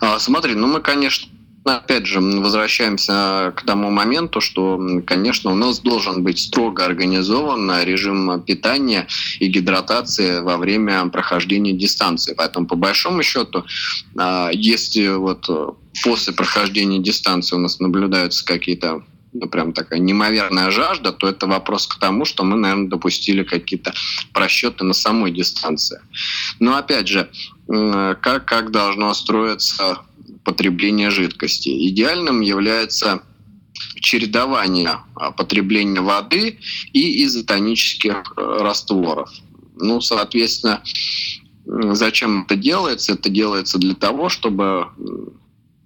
А, 0.01 0.19
смотри, 0.19 0.55
ну 0.55 0.67
мы, 0.67 0.81
конечно, 0.81 1.29
Опять 1.63 2.07
же, 2.07 2.19
возвращаемся 2.19 3.53
к 3.55 3.63
тому 3.65 3.91
моменту, 3.91 4.41
что, 4.41 4.79
конечно, 5.05 5.51
у 5.51 5.55
нас 5.55 5.79
должен 5.79 6.23
быть 6.23 6.39
строго 6.39 6.83
организован 6.83 7.83
режим 7.83 8.41
питания 8.41 9.07
и 9.39 9.47
гидратации 9.47 10.41
во 10.41 10.57
время 10.57 11.05
прохождения 11.09 11.73
дистанции. 11.73 12.33
Поэтому, 12.35 12.65
по 12.65 12.75
большому 12.75 13.21
счету, 13.21 13.63
если 14.51 15.09
вот 15.09 15.77
после 16.03 16.33
прохождения 16.33 16.97
дистанции 16.97 17.55
у 17.55 17.59
нас 17.59 17.79
наблюдаются 17.79 18.43
какие-то 18.43 19.03
ну, 19.33 19.47
прям 19.47 19.71
такая 19.71 19.99
неимоверная 19.99 20.71
жажда, 20.71 21.13
то 21.13 21.29
это 21.29 21.47
вопрос 21.47 21.87
к 21.87 21.97
тому, 21.99 22.25
что 22.25 22.43
мы, 22.43 22.57
наверное, 22.57 22.89
допустили 22.89 23.43
какие-то 23.43 23.93
просчеты 24.33 24.83
на 24.83 24.93
самой 24.93 25.31
дистанции. 25.31 26.01
Но 26.59 26.75
опять 26.75 27.07
же, 27.07 27.29
как, 27.67 28.45
как 28.45 28.71
должно 28.71 29.13
строиться 29.13 29.99
потребления 30.43 31.09
жидкости. 31.09 31.69
Идеальным 31.89 32.41
является 32.41 33.23
чередование 33.95 34.97
потребления 35.37 36.01
воды 36.01 36.59
и 36.93 37.23
изотонических 37.25 38.33
растворов. 38.35 39.29
Ну, 39.75 40.01
соответственно, 40.01 40.83
зачем 41.65 42.43
это 42.43 42.55
делается? 42.55 43.13
Это 43.13 43.29
делается 43.29 43.77
для 43.77 43.95
того, 43.95 44.29
чтобы 44.29 44.87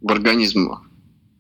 в 0.02 0.12
организм 0.12 0.80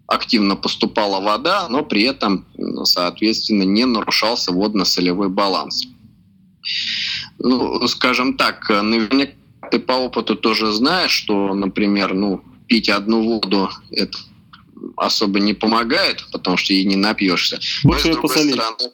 активно 0.07 0.55
поступала 0.55 1.19
вода, 1.19 1.67
но 1.69 1.83
при 1.83 2.03
этом, 2.03 2.45
соответственно, 2.83 3.63
не 3.63 3.85
нарушался 3.85 4.51
водно-солевой 4.51 5.29
баланс. 5.29 5.87
Ну, 7.39 7.87
скажем 7.87 8.37
так, 8.37 8.69
наверняка 8.69 9.33
ты 9.71 9.79
по 9.79 9.93
опыту 9.93 10.35
тоже 10.35 10.71
знаешь, 10.71 11.11
что, 11.11 11.55
например, 11.55 12.13
ну, 12.13 12.43
пить 12.67 12.89
одну 12.89 13.23
воду 13.23 13.69
это 13.91 14.17
особо 14.97 15.39
не 15.39 15.53
помогает, 15.53 16.25
потому 16.31 16.57
что 16.57 16.73
ей 16.73 16.83
не 16.85 16.95
напьешься. 16.95 17.59
Лучше 17.83 18.09
ее 18.09 18.21
посолить. 18.21 18.55
Стороны, 18.55 18.91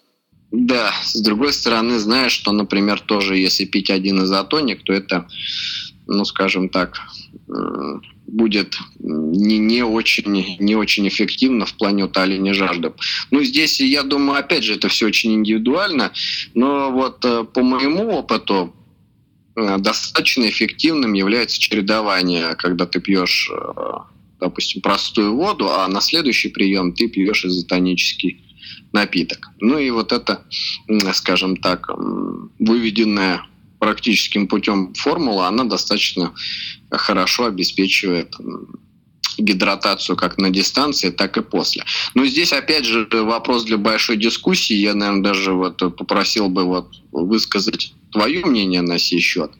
да, 0.51 0.91
с 1.03 1.19
другой 1.21 1.53
стороны, 1.53 1.97
знаешь, 1.99 2.33
что, 2.33 2.51
например, 2.51 2.99
тоже 2.99 3.37
если 3.37 3.65
пить 3.65 3.89
один 3.89 4.23
изотоник, 4.23 4.83
то 4.83 4.93
это, 4.93 5.27
ну, 6.07 6.25
скажем 6.25 6.69
так, 6.69 6.99
будет 8.27 8.77
не, 8.99 9.57
не, 9.57 9.83
очень, 9.83 10.57
не 10.59 10.75
очень 10.75 11.07
эффективно 11.07 11.65
в 11.65 11.73
плане 11.73 12.05
утоления 12.05 12.53
жажды. 12.53 12.93
Ну, 13.29 13.43
здесь, 13.43 13.79
я 13.79 14.03
думаю, 14.03 14.39
опять 14.39 14.63
же, 14.63 14.75
это 14.75 14.87
все 14.89 15.07
очень 15.07 15.33
индивидуально, 15.33 16.11
но 16.53 16.91
вот 16.91 17.23
э, 17.25 17.43
по 17.43 17.61
моему 17.61 18.09
опыту 18.09 18.73
достаточно 19.55 20.49
эффективным 20.49 21.13
является 21.13 21.59
чередование, 21.59 22.55
когда 22.55 22.85
ты 22.85 22.99
пьешь, 22.99 23.51
э, 23.51 23.73
допустим, 24.39 24.81
простую 24.81 25.35
воду, 25.35 25.69
а 25.69 25.87
на 25.87 26.01
следующий 26.01 26.49
прием 26.49 26.93
ты 26.93 27.07
пьешь 27.07 27.45
изотонический 27.45 28.43
напиток. 28.93 29.49
Ну 29.59 29.77
и 29.77 29.89
вот 29.89 30.11
это, 30.11 30.45
скажем 31.13 31.57
так, 31.57 31.89
выведенная 32.59 33.45
практическим 33.79 34.47
путем 34.47 34.93
формула, 34.93 35.47
она 35.47 35.63
достаточно 35.63 36.33
хорошо 36.91 37.45
обеспечивает 37.45 38.35
гидратацию 39.37 40.15
как 40.15 40.37
на 40.37 40.49
дистанции, 40.49 41.09
так 41.09 41.37
и 41.37 41.41
после. 41.41 41.83
Но 42.13 42.25
здесь, 42.25 42.53
опять 42.53 42.85
же, 42.85 43.07
вопрос 43.11 43.63
для 43.63 43.77
большой 43.77 44.17
дискуссии. 44.17 44.75
Я, 44.75 44.93
наверное, 44.93 45.23
даже 45.23 45.53
вот 45.53 45.77
попросил 45.77 46.49
бы 46.49 46.65
вот 46.65 46.93
высказать 47.11 47.93
твое 48.11 48.45
мнение 48.45 48.81
на 48.81 48.97
сей 48.99 49.19
счет. 49.19 49.51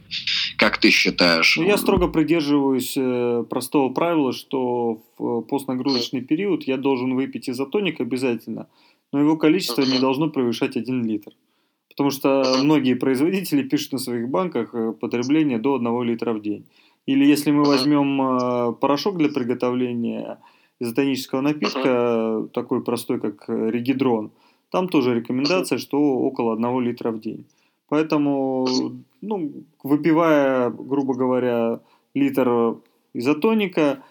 Как 0.58 0.78
ты 0.78 0.90
считаешь? 0.90 1.58
Ну, 1.58 1.64
я 1.64 1.78
строго 1.78 2.08
придерживаюсь 2.08 2.94
э, 2.98 3.44
простого 3.50 3.90
правила, 3.94 4.34
что 4.34 5.02
в 5.18 5.42
постнагрузочный 5.42 6.22
период 6.22 6.64
я 6.64 6.78
должен 6.78 7.16
выпить 7.16 7.50
изотоник 7.50 8.02
обязательно, 8.02 8.68
но 9.12 9.20
его 9.20 9.38
количество 9.38 9.82
не 9.82 10.00
должно 10.00 10.30
превышать 10.30 10.78
1 10.78 11.06
литр. 11.06 11.32
Потому 11.90 12.10
что 12.12 12.58
многие 12.62 12.94
производители 12.94 13.64
пишут 13.64 13.94
на 13.94 13.98
своих 13.98 14.30
банках 14.30 14.74
э, 14.74 14.94
потребление 14.94 15.58
до 15.58 15.76
1 15.76 16.04
литра 16.04 16.34
в 16.34 16.42
день. 16.42 16.66
Или 17.06 17.26
если 17.26 17.52
мы 17.52 17.64
возьмем 17.64 18.22
э, 18.22 18.74
порошок 18.74 19.18
для 19.18 19.30
приготовления 19.30 20.40
изотонического 20.80 21.42
напитка, 21.42 22.48
такой 22.54 22.84
простой, 22.84 23.20
как 23.20 23.46
регидрон, 23.48 24.32
там 24.72 24.88
тоже 24.88 25.14
рекомендация, 25.14 25.78
что 25.78 25.98
около 26.00 26.54
1 26.54 26.80
литра 26.82 27.12
в 27.12 27.20
день. 27.20 27.46
Поэтому, 27.92 28.66
ну, 29.20 29.52
выпивая, 29.84 30.70
грубо 30.70 31.14
говоря, 31.14 31.82
литр 32.14 32.78
изотоника, 33.14 34.02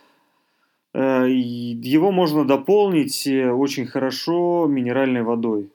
э, 0.92 1.26
его 1.30 2.12
можно 2.12 2.44
дополнить 2.44 3.26
очень 3.26 3.86
хорошо 3.86 4.66
минеральной 4.68 5.22
водой. 5.22 5.70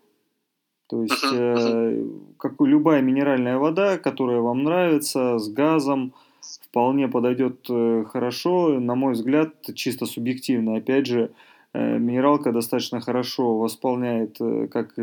То 0.88 1.02
есть, 1.02 1.26
э, 1.34 2.06
как 2.38 2.54
любая 2.60 3.02
минеральная 3.02 3.58
вода, 3.58 3.98
которая 3.98 4.40
вам 4.40 4.64
нравится, 4.64 5.40
с 5.40 5.50
газом, 5.50 6.14
вполне 6.62 7.08
подойдет 7.08 7.66
э, 7.72 8.06
хорошо, 8.08 8.80
на 8.80 8.94
мой 8.94 9.14
взгляд, 9.14 9.50
чисто 9.74 10.06
субъективно. 10.06 10.76
Опять 10.76 11.08
же, 11.08 11.22
э, 11.22 11.30
минералка 11.78 12.52
достаточно 12.52 13.02
хорошо 13.02 13.58
восполняет 13.58 14.38
э, 14.40 14.68
как 14.68 14.96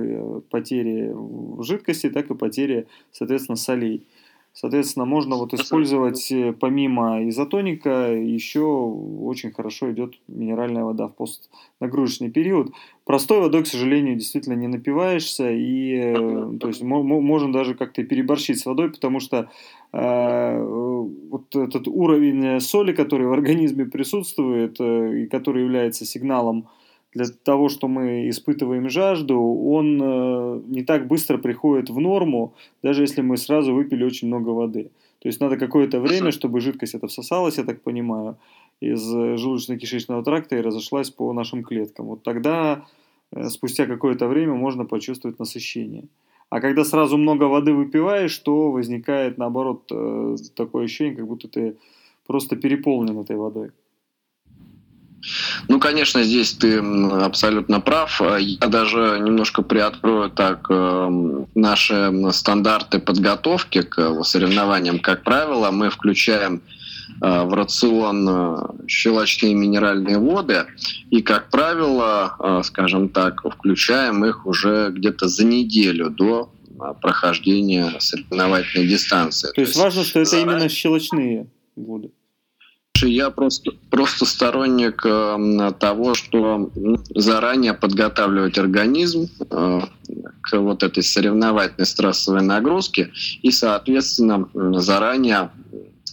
потери 0.50 1.14
жидкости, 1.62 2.10
так 2.10 2.30
и 2.30 2.34
потери, 2.34 2.86
соответственно, 3.12 3.56
солей. 3.56 4.06
Соответственно, 4.54 5.06
можно 5.06 5.36
вот 5.36 5.54
использовать 5.54 6.30
помимо 6.60 7.26
изотоника 7.28 8.12
еще 8.12 8.60
очень 8.60 9.50
хорошо 9.50 9.92
идет 9.92 10.14
минеральная 10.28 10.84
вода 10.84 11.08
в 11.08 11.14
постнагрузочный 11.14 12.30
период. 12.30 12.70
Простой 13.04 13.40
водой, 13.40 13.62
к 13.62 13.66
сожалению, 13.66 14.16
действительно 14.16 14.54
не 14.54 14.68
напиваешься, 14.68 15.50
и 15.50 16.14
то 16.60 16.68
есть 16.68 16.82
можно 16.82 17.52
даже 17.52 17.74
как-то 17.74 18.04
переборщить 18.04 18.60
с 18.60 18.66
водой, 18.66 18.90
потому 18.90 19.20
что 19.20 19.48
э, 19.92 20.62
вот 20.62 21.56
этот 21.56 21.88
уровень 21.88 22.60
соли, 22.60 22.92
который 22.92 23.26
в 23.26 23.32
организме 23.32 23.86
присутствует 23.86 24.76
э, 24.80 25.22
и 25.22 25.26
который 25.26 25.62
является 25.62 26.04
сигналом 26.04 26.68
для 27.14 27.26
того, 27.44 27.68
что 27.68 27.88
мы 27.88 28.28
испытываем 28.28 28.88
жажду, 28.88 29.38
он 29.38 30.00
э, 30.02 30.60
не 30.66 30.82
так 30.82 31.06
быстро 31.06 31.38
приходит 31.38 31.90
в 31.90 32.00
норму, 32.00 32.54
даже 32.82 33.02
если 33.02 33.22
мы 33.22 33.36
сразу 33.36 33.74
выпили 33.74 34.04
очень 34.04 34.28
много 34.28 34.50
воды. 34.50 34.90
То 35.20 35.28
есть 35.28 35.40
надо 35.40 35.56
какое-то 35.56 36.00
время, 36.00 36.32
чтобы 36.32 36.60
жидкость 36.60 36.94
это 36.94 37.06
всосалась, 37.06 37.58
я 37.58 37.64
так 37.64 37.82
понимаю, 37.82 38.36
из 38.80 39.02
желудочно-кишечного 39.14 40.24
тракта 40.24 40.56
и 40.56 40.60
разошлась 40.60 41.10
по 41.10 41.32
нашим 41.32 41.62
клеткам. 41.62 42.06
Вот 42.06 42.22
тогда, 42.22 42.86
э, 43.30 43.48
спустя 43.48 43.86
какое-то 43.86 44.26
время, 44.26 44.54
можно 44.54 44.84
почувствовать 44.84 45.38
насыщение. 45.38 46.04
А 46.48 46.60
когда 46.60 46.84
сразу 46.84 47.16
много 47.16 47.44
воды 47.44 47.72
выпиваешь, 47.72 48.36
то 48.38 48.70
возникает, 48.70 49.38
наоборот, 49.38 49.84
э, 49.90 50.36
такое 50.54 50.84
ощущение, 50.84 51.16
как 51.16 51.26
будто 51.26 51.48
ты 51.48 51.76
просто 52.26 52.56
переполнен 52.56 53.18
этой 53.18 53.36
водой. 53.36 53.70
Ну, 55.68 55.78
конечно, 55.78 56.22
здесь 56.22 56.52
ты 56.52 56.78
абсолютно 56.78 57.80
прав. 57.80 58.20
Я 58.38 58.66
даже 58.68 59.18
немножко 59.20 59.62
приоткрою 59.62 60.30
так 60.30 60.66
э, 60.68 61.44
наши 61.54 62.12
стандарты 62.32 62.98
подготовки 62.98 63.82
к 63.82 64.22
соревнованиям. 64.24 64.98
Как 64.98 65.22
правило, 65.22 65.70
мы 65.70 65.90
включаем 65.90 66.62
э, 67.20 67.42
в 67.42 67.54
рацион 67.54 68.86
щелочные 68.88 69.54
минеральные 69.54 70.18
воды. 70.18 70.64
И, 71.10 71.22
как 71.22 71.50
правило, 71.50 72.62
скажем 72.64 73.08
так, 73.08 73.42
включаем 73.44 74.24
их 74.24 74.46
уже 74.46 74.90
где-то 74.90 75.28
за 75.28 75.44
неделю 75.44 76.10
до 76.10 76.50
прохождения 77.00 77.94
соревновательной 78.00 78.88
дистанции. 78.88 79.48
То, 79.48 79.54
То 79.54 79.60
есть 79.60 79.76
важно, 79.76 80.02
что 80.02 80.20
это 80.20 80.30
заранее... 80.30 80.56
именно 80.56 80.68
щелочные 80.68 81.46
воды. 81.76 82.10
Я 83.00 83.30
просто, 83.30 83.72
просто 83.90 84.26
сторонник 84.26 85.04
э, 85.04 85.72
того, 85.78 86.14
что 86.14 86.70
заранее 87.14 87.74
подготавливать 87.74 88.58
организм 88.58 89.28
э, 89.50 89.80
к 90.42 90.58
вот 90.58 90.82
этой 90.82 91.02
соревновательной 91.02 91.86
стрессовой 91.86 92.42
нагрузке 92.42 93.10
и, 93.42 93.50
соответственно, 93.50 94.48
заранее 94.80 95.50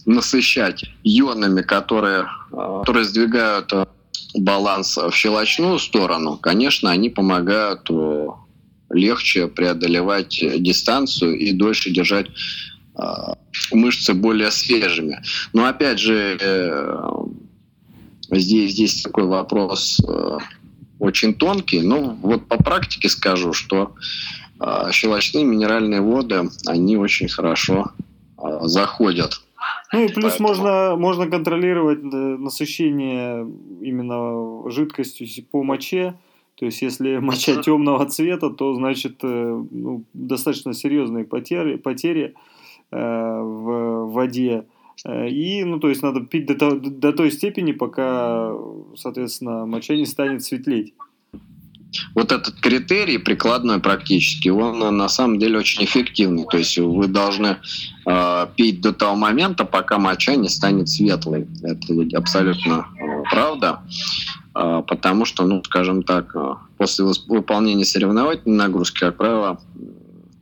насыщать 0.06 0.84
ионами, 1.04 1.62
которые, 1.62 2.26
э, 2.52 2.78
которые 2.80 3.04
сдвигают 3.04 3.72
э, 3.72 3.86
баланс 4.34 4.96
в 4.96 5.12
щелочную 5.12 5.78
сторону, 5.78 6.38
конечно, 6.38 6.90
они 6.90 7.10
помогают 7.10 7.88
э, 7.90 8.26
легче 8.90 9.46
преодолевать 9.46 10.42
дистанцию 10.58 11.38
и 11.38 11.52
дольше 11.52 11.90
держать 11.90 12.26
мышцы 13.72 14.14
более 14.14 14.50
свежими. 14.50 15.20
Но 15.52 15.66
опять 15.66 15.98
же, 15.98 16.38
э, 16.40 17.10
здесь, 18.30 18.72
здесь 18.72 19.02
такой 19.02 19.24
вопрос 19.24 20.00
э, 20.06 20.38
очень 20.98 21.34
тонкий. 21.34 21.82
Но 21.82 22.16
вот 22.22 22.46
по 22.46 22.62
практике 22.62 23.08
скажу, 23.08 23.52
что 23.52 23.94
щелочные 24.92 25.44
минеральные 25.44 26.02
воды, 26.02 26.50
они 26.66 26.98
очень 26.98 27.28
хорошо 27.28 27.92
заходят. 28.60 29.40
Ну 29.90 30.04
и 30.04 30.08
плюс 30.08 30.32
Поэтому... 30.32 30.48
можно, 30.48 30.96
можно 30.96 31.26
контролировать 31.26 32.00
э, 32.00 32.16
насыщение 32.16 33.46
именно 33.80 34.70
жидкостью 34.70 35.26
по 35.50 35.62
моче. 35.62 36.14
То 36.56 36.66
есть, 36.66 36.82
если 36.82 37.16
моча 37.20 37.56
темного 37.62 38.04
цвета, 38.04 38.50
то 38.50 38.74
значит 38.74 39.22
ну, 39.22 40.04
достаточно 40.12 40.74
серьезные 40.74 41.24
потери, 41.24 41.76
потери 41.76 42.34
Э, 42.34 42.59
в 42.90 44.06
воде. 44.06 44.64
Э, 45.04 45.28
и, 45.28 45.64
ну, 45.64 45.78
то 45.78 45.88
есть 45.88 46.02
надо 46.02 46.20
пить 46.20 46.46
до, 46.46 46.72
до 46.76 47.12
той 47.12 47.30
степени, 47.30 47.72
пока, 47.72 48.52
соответственно, 48.96 49.66
моча 49.66 49.94
не 49.94 50.06
станет 50.06 50.42
светлеть. 50.44 50.94
Вот 52.14 52.30
этот 52.30 52.60
критерий 52.60 53.18
прикладной 53.18 53.80
практически, 53.80 54.48
он 54.48 54.96
на 54.96 55.08
самом 55.08 55.40
деле 55.40 55.58
очень 55.58 55.84
эффективный. 55.84 56.46
То 56.48 56.58
есть 56.58 56.78
вы 56.78 57.08
должны 57.08 57.56
э, 58.06 58.46
пить 58.56 58.80
до 58.80 58.92
того 58.92 59.16
момента, 59.16 59.64
пока 59.64 59.98
моча 59.98 60.36
не 60.36 60.48
станет 60.48 60.88
светлой. 60.88 61.48
Это 61.62 62.16
абсолютно 62.16 62.86
э, 62.96 63.22
правда. 63.28 63.80
потому 64.52 65.24
что, 65.24 65.44
ну, 65.44 65.64
скажем 65.64 66.02
так, 66.04 66.34
после 66.76 67.06
выполнения 67.26 67.84
соревновательной 67.84 68.56
нагрузки, 68.56 69.00
как 69.00 69.16
правило, 69.16 69.60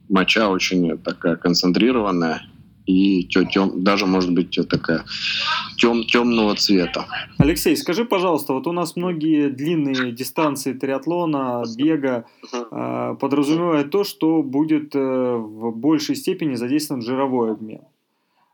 моча 0.08 0.48
очень 0.50 0.98
такая 0.98 1.36
концентрированная, 1.36 2.42
и 2.88 3.24
тем, 3.24 3.84
даже 3.84 4.06
может 4.06 4.32
быть 4.32 4.58
такая 4.68 5.04
тем, 5.76 6.04
темного 6.04 6.54
цвета. 6.54 7.06
Алексей, 7.36 7.76
скажи, 7.76 8.04
пожалуйста, 8.06 8.54
вот 8.54 8.66
у 8.66 8.72
нас 8.72 8.96
многие 8.96 9.50
длинные 9.50 10.10
дистанции 10.12 10.72
триатлона, 10.72 11.64
бега 11.76 12.24
э, 12.52 13.16
подразумевают 13.20 13.90
то, 13.90 14.04
что 14.04 14.42
будет 14.42 14.96
э, 14.96 14.98
в 14.98 15.70
большей 15.72 16.16
степени 16.16 16.54
задействован 16.54 17.02
жировой 17.02 17.52
обмен. 17.52 17.82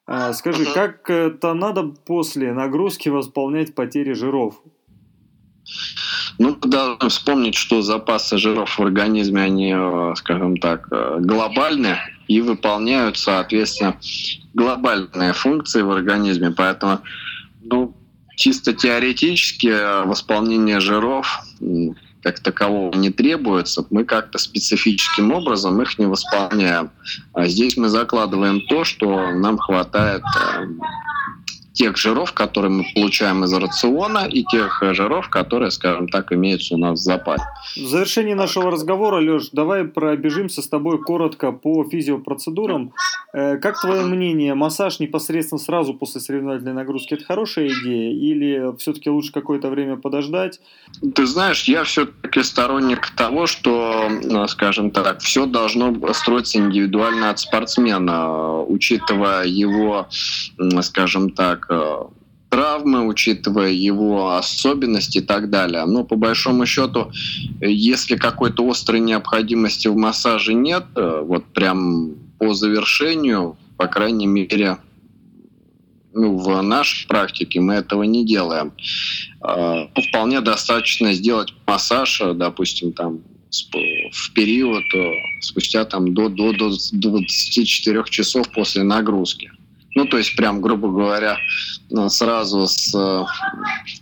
Э, 0.09 0.33
скажи, 0.33 0.67
как 0.67 1.09
это 1.09 1.55
надо 1.55 1.85
после 1.85 2.53
нагрузки 2.53 3.09
восполнять 3.09 3.75
потери 3.77 4.15
жиров? 4.15 4.61
Ну, 6.39 6.57
должны 6.57 7.09
вспомнить, 7.09 7.55
что 7.55 7.83
запасы 7.83 8.39
жиров 8.39 8.79
в 8.79 8.83
организме, 8.83 9.43
они, 9.43 9.73
э, 9.77 10.13
скажем 10.17 10.57
так, 10.57 10.89
э, 10.91 11.19
глобальны 11.21 11.97
и 12.27 12.41
выполняют, 12.41 13.17
соответственно, 13.17 13.97
глобальные 14.53 15.33
функции 15.33 15.83
в 15.83 15.91
организме. 15.91 16.51
Поэтому, 16.51 17.01
ну, 17.63 17.95
чисто 18.37 18.73
теоретически 18.73 19.69
э, 19.69 20.05
восполнение 20.05 20.81
жиров 20.81 21.41
как 22.25 22.41
такового 22.41 22.97
не 22.97 23.11
требуется, 23.11 23.85
мы 23.91 24.05
как-то 24.05 24.39
специфическим 24.39 25.31
образом 25.31 25.81
их 25.83 25.99
не 25.99 26.07
восполняем. 26.07 26.91
А 27.35 27.47
здесь 27.47 27.77
мы 27.77 27.91
закладываем 27.91 28.63
то, 28.63 28.83
что 28.83 29.31
нам 29.33 29.59
хватает 29.59 30.23
тех 31.75 31.97
жиров, 31.97 32.33
которые 32.33 32.71
мы 32.71 32.85
получаем 32.95 33.45
из 33.45 33.53
рациона, 33.53 34.27
и 34.27 34.45
тех 34.45 34.83
жиров, 34.93 35.29
которые, 35.29 35.71
скажем 35.71 36.09
так, 36.09 36.33
имеются 36.33 36.77
у 36.77 36.79
нас 36.79 37.01
в 37.01 37.03
запасе. 37.03 37.45
В 37.77 37.87
завершении 37.87 38.35
нашего 38.35 38.71
разговора, 38.71 39.17
Леш, 39.21 39.51
давай 39.53 39.85
пробежимся 39.85 40.63
с 40.63 40.69
тобой 40.69 41.03
коротко 41.03 41.53
по 41.53 41.85
физиопроцедурам. 41.85 42.93
Э, 43.33 43.57
как 43.57 43.81
твое 43.81 44.03
мнение, 44.03 44.55
массаж 44.55 45.01
непосредственно 45.01 45.59
сразу 45.59 45.95
после 45.95 46.21
соревновательной 46.21 46.73
нагрузки– 46.73 47.15
это 47.15 47.25
хорошая 47.25 47.67
идея? 47.67 48.13
Или 48.13 48.77
все-таки 48.79 49.11
лучше 49.11 49.33
какое-то 49.33 49.69
время 49.69 49.97
подождать? 49.97 50.61
Ты 51.15 51.27
знаешь, 51.27 51.65
я 51.65 51.83
все-таки 51.83 52.43
сторонник 52.45 53.11
того, 53.17 53.47
что, 53.47 54.09
э, 54.09 54.47
скажем 54.47 54.93
так, 54.93 55.19
все 55.21 55.47
должно 55.47 56.13
строиться 56.13 56.59
индивидуально 56.59 57.31
от 57.31 57.41
спортсмена, 57.41 58.63
учитывая 58.63 59.45
его, 59.45 60.07
скажем 60.83 61.31
так, 61.31 61.64
Э, 61.69 62.03
травмы, 62.51 63.05
учитывая 63.09 63.73
его 63.73 64.37
особенности 64.37 65.19
и 65.19 65.21
так 65.21 65.51
далее. 65.51 65.87
Но 65.87 66.05
по 66.05 66.15
большому 66.15 66.67
счету, 66.67 67.11
если 67.61 68.15
какой-то 68.15 68.71
острой 68.71 69.01
необходимости 69.01 69.89
в 69.89 69.97
массаже 69.97 70.55
нет, 70.55 70.85
э, 70.95 71.23
вот 71.25 71.47
прям 71.47 72.15
по 72.39 72.55
завершению, 72.55 73.57
по 73.77 73.89
крайней 73.89 74.29
мере, 74.29 74.77
ну, 76.13 76.37
в 76.37 76.63
нашей 76.63 77.09
практике 77.09 77.59
мы 77.59 77.75
этого 77.75 78.05
не 78.05 78.25
делаем. 78.25 78.73
Э, 79.43 79.89
вполне 80.09 80.41
достаточно 80.41 81.13
сделать 81.13 81.53
массаж, 81.67 82.23
допустим, 82.37 82.93
там 82.93 83.19
в 84.13 84.33
период 84.33 84.85
спустя 85.41 85.85
там 85.85 86.15
до, 86.15 86.29
до, 86.29 86.53
до 86.53 86.71
24 86.93 88.05
часов 88.11 88.49
после 88.53 88.85
нагрузки. 88.85 89.51
Ну, 89.95 90.07
то 90.07 90.19
есть, 90.19 90.37
прям, 90.37 90.61
грубо 90.61 90.89
говоря, 90.89 91.39
ну, 91.91 92.09
сразу 92.09 92.67
с 92.67 92.93
э, 92.95 93.25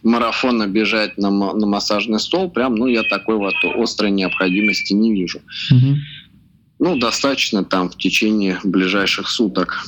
марафона 0.03 0.67
бежать 0.67 1.19
на, 1.19 1.31
на 1.31 1.67
массажный 1.67 2.19
стол, 2.19 2.51
прям, 2.51 2.77
ну, 2.77 2.87
я 2.87 3.03
такой 3.03 3.37
вот 3.37 3.55
острой 3.77 4.11
необходимости 4.11 4.95
не 4.95 5.13
вижу. 5.13 5.41
Угу. 5.71 5.97
Ну, 6.79 6.97
достаточно 6.97 7.63
там 7.63 7.91
в 7.91 7.97
течение 7.97 8.59
ближайших 8.65 9.29
суток 9.29 9.85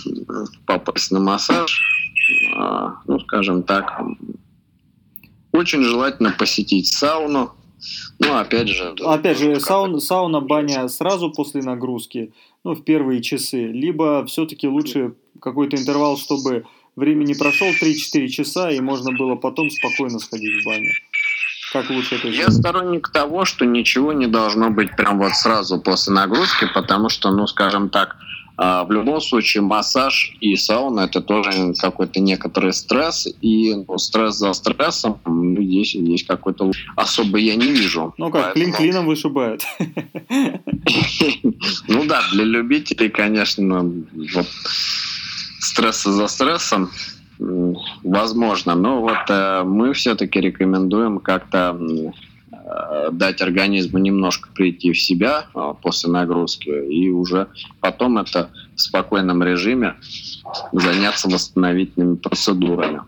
попасть 0.67 1.11
на 1.11 1.21
массаж. 1.21 1.81
Ну, 3.07 3.21
скажем 3.21 3.63
так, 3.65 4.01
очень 5.53 5.83
желательно 5.83 6.31
посетить 6.39 6.87
сауну. 6.93 7.53
Ну, 8.19 8.37
опять 8.37 8.69
же... 8.69 8.95
Опять 9.05 9.39
же, 9.39 9.61
саун, 9.61 10.01
сауна, 10.01 10.41
баня 10.41 10.89
сразу 10.89 11.31
после 11.31 11.63
нагрузки, 11.63 12.33
ну, 12.65 12.75
в 12.75 12.83
первые 12.83 13.23
часы, 13.23 13.67
либо 13.67 14.25
все-таки 14.27 14.69
лучше 14.69 15.15
какой-то 15.41 15.77
интервал, 15.77 16.17
чтобы 16.17 16.65
времени 16.97 17.35
прошел 17.35 17.69
3-4 17.69 18.29
часа, 18.29 18.71
и 18.71 18.81
можно 18.81 19.13
было 19.13 19.35
потом 19.37 19.71
спокойно 19.71 20.19
сходить 20.19 20.63
в 20.63 20.67
баню. 20.67 20.91
Как 21.75 21.91
лучше 21.91 22.15
это 22.15 22.31
сделать? 22.31 22.39
Я 22.39 22.51
сторонник 22.53 23.09
того, 23.09 23.45
что 23.45 23.67
ничего 23.67 24.13
не 24.13 24.29
должно 24.29 24.71
быть 24.71 24.95
прям 24.95 25.19
вот 25.19 25.33
сразу 25.33 25.81
после 25.81 26.13
нагрузки, 26.13 26.69
потому 26.73 27.09
что, 27.09 27.33
ну, 27.33 27.49
скажем 27.49 27.89
так, 27.89 28.15
а, 28.57 28.85
в 28.85 28.93
любом 28.93 29.21
случае 29.21 29.65
массаж 29.65 30.37
и 30.41 30.55
сауна 30.55 31.01
это 31.01 31.21
тоже 31.21 31.75
какой-то 31.77 32.21
некоторый 32.21 32.73
стресс, 32.73 33.27
и 33.41 33.75
ну, 33.75 33.99
стресс 33.99 34.37
за 34.37 34.53
стрессом 34.53 35.19
ну, 35.27 35.61
здесь, 35.61 35.95
здесь 35.95 36.25
какой-то 36.25 36.71
особо 36.95 37.39
я 37.39 37.57
не 37.57 37.73
вижу. 37.73 38.15
Ну 38.19 38.31
как, 38.31 38.53
клин 38.53 38.73
клином 38.73 39.07
вышибает. 39.07 39.67
Ну 41.89 42.05
да, 42.05 42.23
для 42.33 42.45
любителей, 42.45 43.09
конечно, 43.09 43.91
вот 44.35 44.47
стресса 45.59 46.13
за 46.13 46.27
стрессом, 46.29 46.91
возможно. 47.39 48.75
Но 48.75 49.01
вот 49.01 49.29
э, 49.29 49.63
мы 49.65 49.93
все-таки 49.93 50.41
рекомендуем 50.41 51.19
как-то 51.19 51.79
э, 52.53 53.11
дать 53.13 53.43
организму 53.43 53.99
немножко 53.99 54.51
прийти 54.55 54.93
в 54.93 55.01
себя 55.01 55.47
э, 55.55 55.75
после 55.83 56.11
нагрузки 56.11 56.69
и 56.69 57.11
уже 57.11 57.49
потом 57.81 58.19
это 58.19 58.51
в 58.75 58.81
спокойном 58.81 59.43
режиме 59.43 59.95
заняться 60.73 61.29
восстановительными 61.29 62.17
процедурами. 62.17 63.03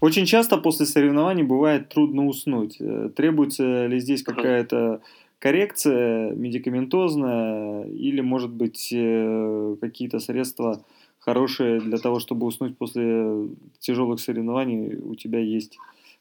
Очень 0.00 0.26
часто 0.26 0.58
после 0.58 0.86
соревнований 0.86 1.42
бывает 1.42 1.88
трудно 1.88 2.26
уснуть. 2.26 2.76
Э, 2.80 3.10
требуется 3.14 3.86
ли 3.86 3.98
здесь 3.98 4.22
какая-то 4.22 5.00
коррекция 5.38 6.32
медикаментозная 6.32 7.84
или, 7.84 8.20
может 8.20 8.50
быть, 8.50 8.90
э, 8.92 9.76
какие-то 9.80 10.18
средства 10.18 10.82
хорошее 11.26 11.80
для 11.80 11.98
того, 11.98 12.20
чтобы 12.20 12.46
уснуть 12.46 12.78
после 12.78 13.48
тяжелых 13.80 14.20
соревнований, 14.20 14.96
у 14.96 15.16
тебя 15.16 15.40
есть 15.40 15.76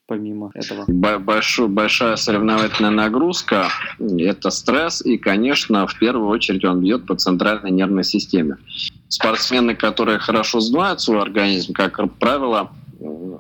помимо 0.08 0.52
этого? 0.56 0.86
Большой, 0.88 1.68
большая 1.68 2.16
соревновательная 2.16 2.90
нагрузка– 2.90 3.70
это 4.00 4.50
стресс, 4.50 5.06
и, 5.06 5.18
конечно, 5.18 5.86
в 5.86 5.98
первую 6.00 6.28
очередь 6.30 6.66
он 6.66 6.82
бьет 6.82 7.06
по 7.06 7.16
центральной 7.16 7.72
нервной 7.72 8.04
системе. 8.04 8.58
Спортсмены, 9.08 9.76
которые 9.76 10.18
хорошо 10.18 10.60
знают 10.60 11.02
свой 11.02 11.22
организм, 11.22 11.74
как 11.74 12.12
правило, 12.16 12.72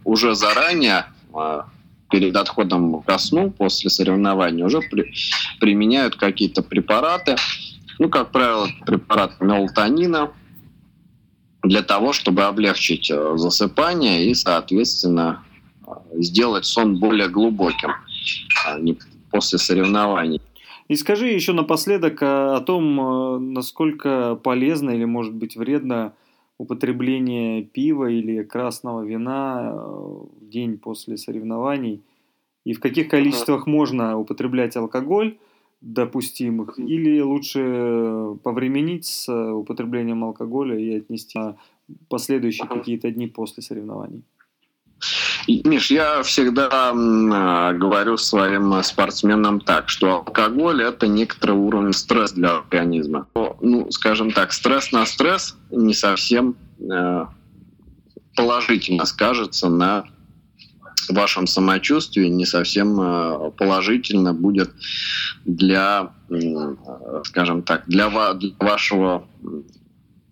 уже 0.03 0.35
заранее 0.35 1.05
а, 1.33 1.65
перед 2.11 2.35
отходом 2.35 3.01
ко 3.01 3.17
сну 3.17 3.49
после 3.49 3.89
соревнований 3.89 4.63
уже 4.63 4.81
при, 4.81 5.11
применяют 5.59 6.15
какие-то 6.15 6.61
препараты, 6.61 7.35
ну, 7.97 8.09
как 8.09 8.31
правило, 8.31 8.67
препарат 8.85 9.41
мелатонина, 9.41 10.31
для 11.67 11.81
того, 11.81 12.13
чтобы 12.13 12.43
облегчить 12.43 13.09
э, 13.09 13.37
засыпание 13.37 14.25
и, 14.25 14.33
соответственно, 14.33 15.43
э, 15.85 15.91
сделать 16.13 16.65
сон 16.65 16.99
более 16.99 17.29
глубоким 17.29 17.91
а 18.65 18.77
после 19.31 19.59
соревнований. 19.59 20.41
И 20.87 20.95
скажи 20.95 21.27
еще 21.27 21.53
напоследок 21.53 22.19
о 22.21 22.61
том, 22.61 22.99
э, 22.99 23.39
насколько 23.39 24.35
полезно 24.35 24.91
или, 24.91 25.05
может 25.05 25.33
быть, 25.33 25.55
вредно 25.55 26.13
употребление 26.57 27.63
пива 27.63 28.09
или 28.09 28.43
красного 28.43 29.03
вина 29.03 29.73
в 29.73 30.47
день 30.47 30.77
после 30.77 31.17
соревнований, 31.17 32.01
и 32.63 32.73
в 32.73 32.79
каких 32.79 33.09
количествах 33.09 33.67
можно 33.67 34.17
употреблять 34.17 34.75
алкоголь, 34.77 35.37
допустимых, 35.85 36.79
или 36.79 37.21
лучше 37.21 38.37
повременить 38.43 39.05
с 39.05 39.29
употреблением 39.31 40.23
алкоголя 40.23 40.77
и 40.77 40.97
отнести 40.97 41.37
на 41.37 41.57
последующие 42.09 42.67
какие-то 42.67 43.11
дни 43.11 43.27
после 43.27 43.61
соревнований? 43.61 44.23
Миш, 45.47 45.91
я 45.91 46.23
всегда 46.23 46.91
э, 46.91 47.77
говорю 47.77 48.17
своим 48.17 48.81
спортсменам 48.81 49.59
так, 49.59 49.89
что 49.89 50.15
алкоголь 50.15 50.81
это 50.81 51.07
некоторый 51.07 51.51
уровень 51.51 51.93
стресс 51.93 52.31
для 52.31 52.57
организма. 52.57 53.27
Ну, 53.61 53.91
скажем 53.91 54.31
так, 54.31 54.53
стресс 54.53 54.91
на 54.91 55.05
стресс 55.05 55.55
не 55.69 55.93
совсем 55.93 56.55
э, 56.79 57.25
положительно 58.35 59.05
скажется 59.05 59.69
на 59.69 60.05
вашем 61.09 61.47
самочувствии 61.47 62.27
не 62.27 62.45
совсем 62.45 62.99
э, 62.99 63.51
положительно 63.51 64.33
будет 64.33 64.71
для, 65.45 66.13
скажем 67.23 67.63
так, 67.63 67.83
для, 67.87 68.09
вашего 68.09 69.27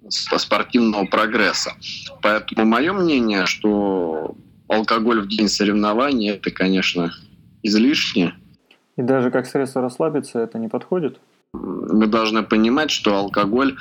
спортивного 0.10 1.06
прогресса. 1.06 1.74
Поэтому 2.22 2.66
мое 2.66 2.94
мнение, 2.94 3.46
что 3.46 4.36
алкоголь 4.68 5.22
в 5.22 5.28
день 5.28 5.48
соревнований 5.48 6.32
это, 6.32 6.52
конечно, 6.52 7.14
излишне. 7.62 8.34
И 8.96 9.02
даже 9.02 9.32
как 9.32 9.48
средство 9.48 9.82
расслабиться 9.82 10.40
это 10.40 10.60
не 10.60 10.68
подходит? 10.68 11.20
Мы 11.54 12.08
должны 12.08 12.44
понимать, 12.44 12.90
что 12.92 13.16
алкоголь 13.16 13.78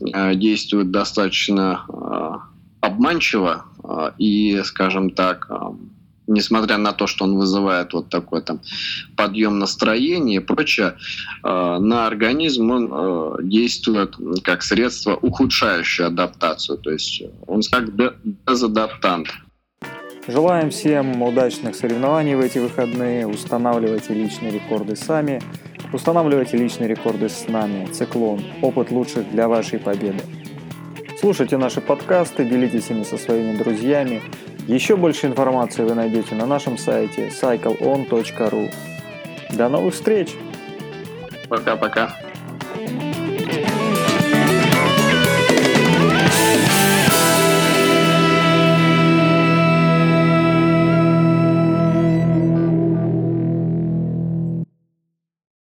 э, 0.00 0.34
действует 0.34 0.90
достаточно 0.90 1.84
э, 1.88 2.52
обманчиво 2.80 3.64
э, 3.82 4.10
и, 4.18 4.60
скажем 4.64 5.10
так, 5.10 5.46
э, 5.48 5.54
несмотря 6.32 6.78
на 6.78 6.92
то, 6.92 7.06
что 7.06 7.24
он 7.24 7.36
вызывает 7.36 7.92
вот 7.92 8.08
такой 8.08 8.42
там 8.42 8.60
подъем 9.16 9.58
настроения 9.58 10.36
и 10.36 10.40
прочее, 10.40 10.96
э, 11.44 11.78
на 11.78 12.06
организм 12.06 12.70
он 12.70 12.90
э, 12.92 13.36
действует 13.42 14.16
как 14.42 14.62
средство, 14.62 15.14
ухудшающее 15.14 16.06
адаптацию. 16.08 16.78
То 16.78 16.90
есть 16.90 17.22
он 17.46 17.62
как 17.70 17.90
дезадаптант. 18.46 19.28
Желаем 20.28 20.70
всем 20.70 21.20
удачных 21.20 21.74
соревнований 21.74 22.36
в 22.36 22.40
эти 22.40 22.58
выходные. 22.58 23.26
Устанавливайте 23.26 24.14
личные 24.14 24.52
рекорды 24.52 24.94
сами. 24.94 25.42
Устанавливайте 25.92 26.56
личные 26.56 26.88
рекорды 26.88 27.28
с 27.28 27.48
нами. 27.48 27.88
Циклон. 27.92 28.40
Опыт 28.62 28.90
лучших 28.92 29.30
для 29.32 29.48
вашей 29.48 29.80
победы. 29.80 30.22
Слушайте 31.18 31.56
наши 31.56 31.80
подкасты, 31.80 32.44
делитесь 32.44 32.90
ими 32.90 33.04
со 33.04 33.16
своими 33.16 33.56
друзьями. 33.56 34.22
Еще 34.66 34.96
больше 34.96 35.26
информации 35.26 35.82
вы 35.82 35.94
найдете 35.94 36.34
на 36.34 36.46
нашем 36.46 36.78
сайте 36.78 37.28
cycleon.ru. 37.28 38.72
До 39.50 39.68
новых 39.68 39.94
встреч! 39.94 40.34
Пока-пока. 41.48 42.16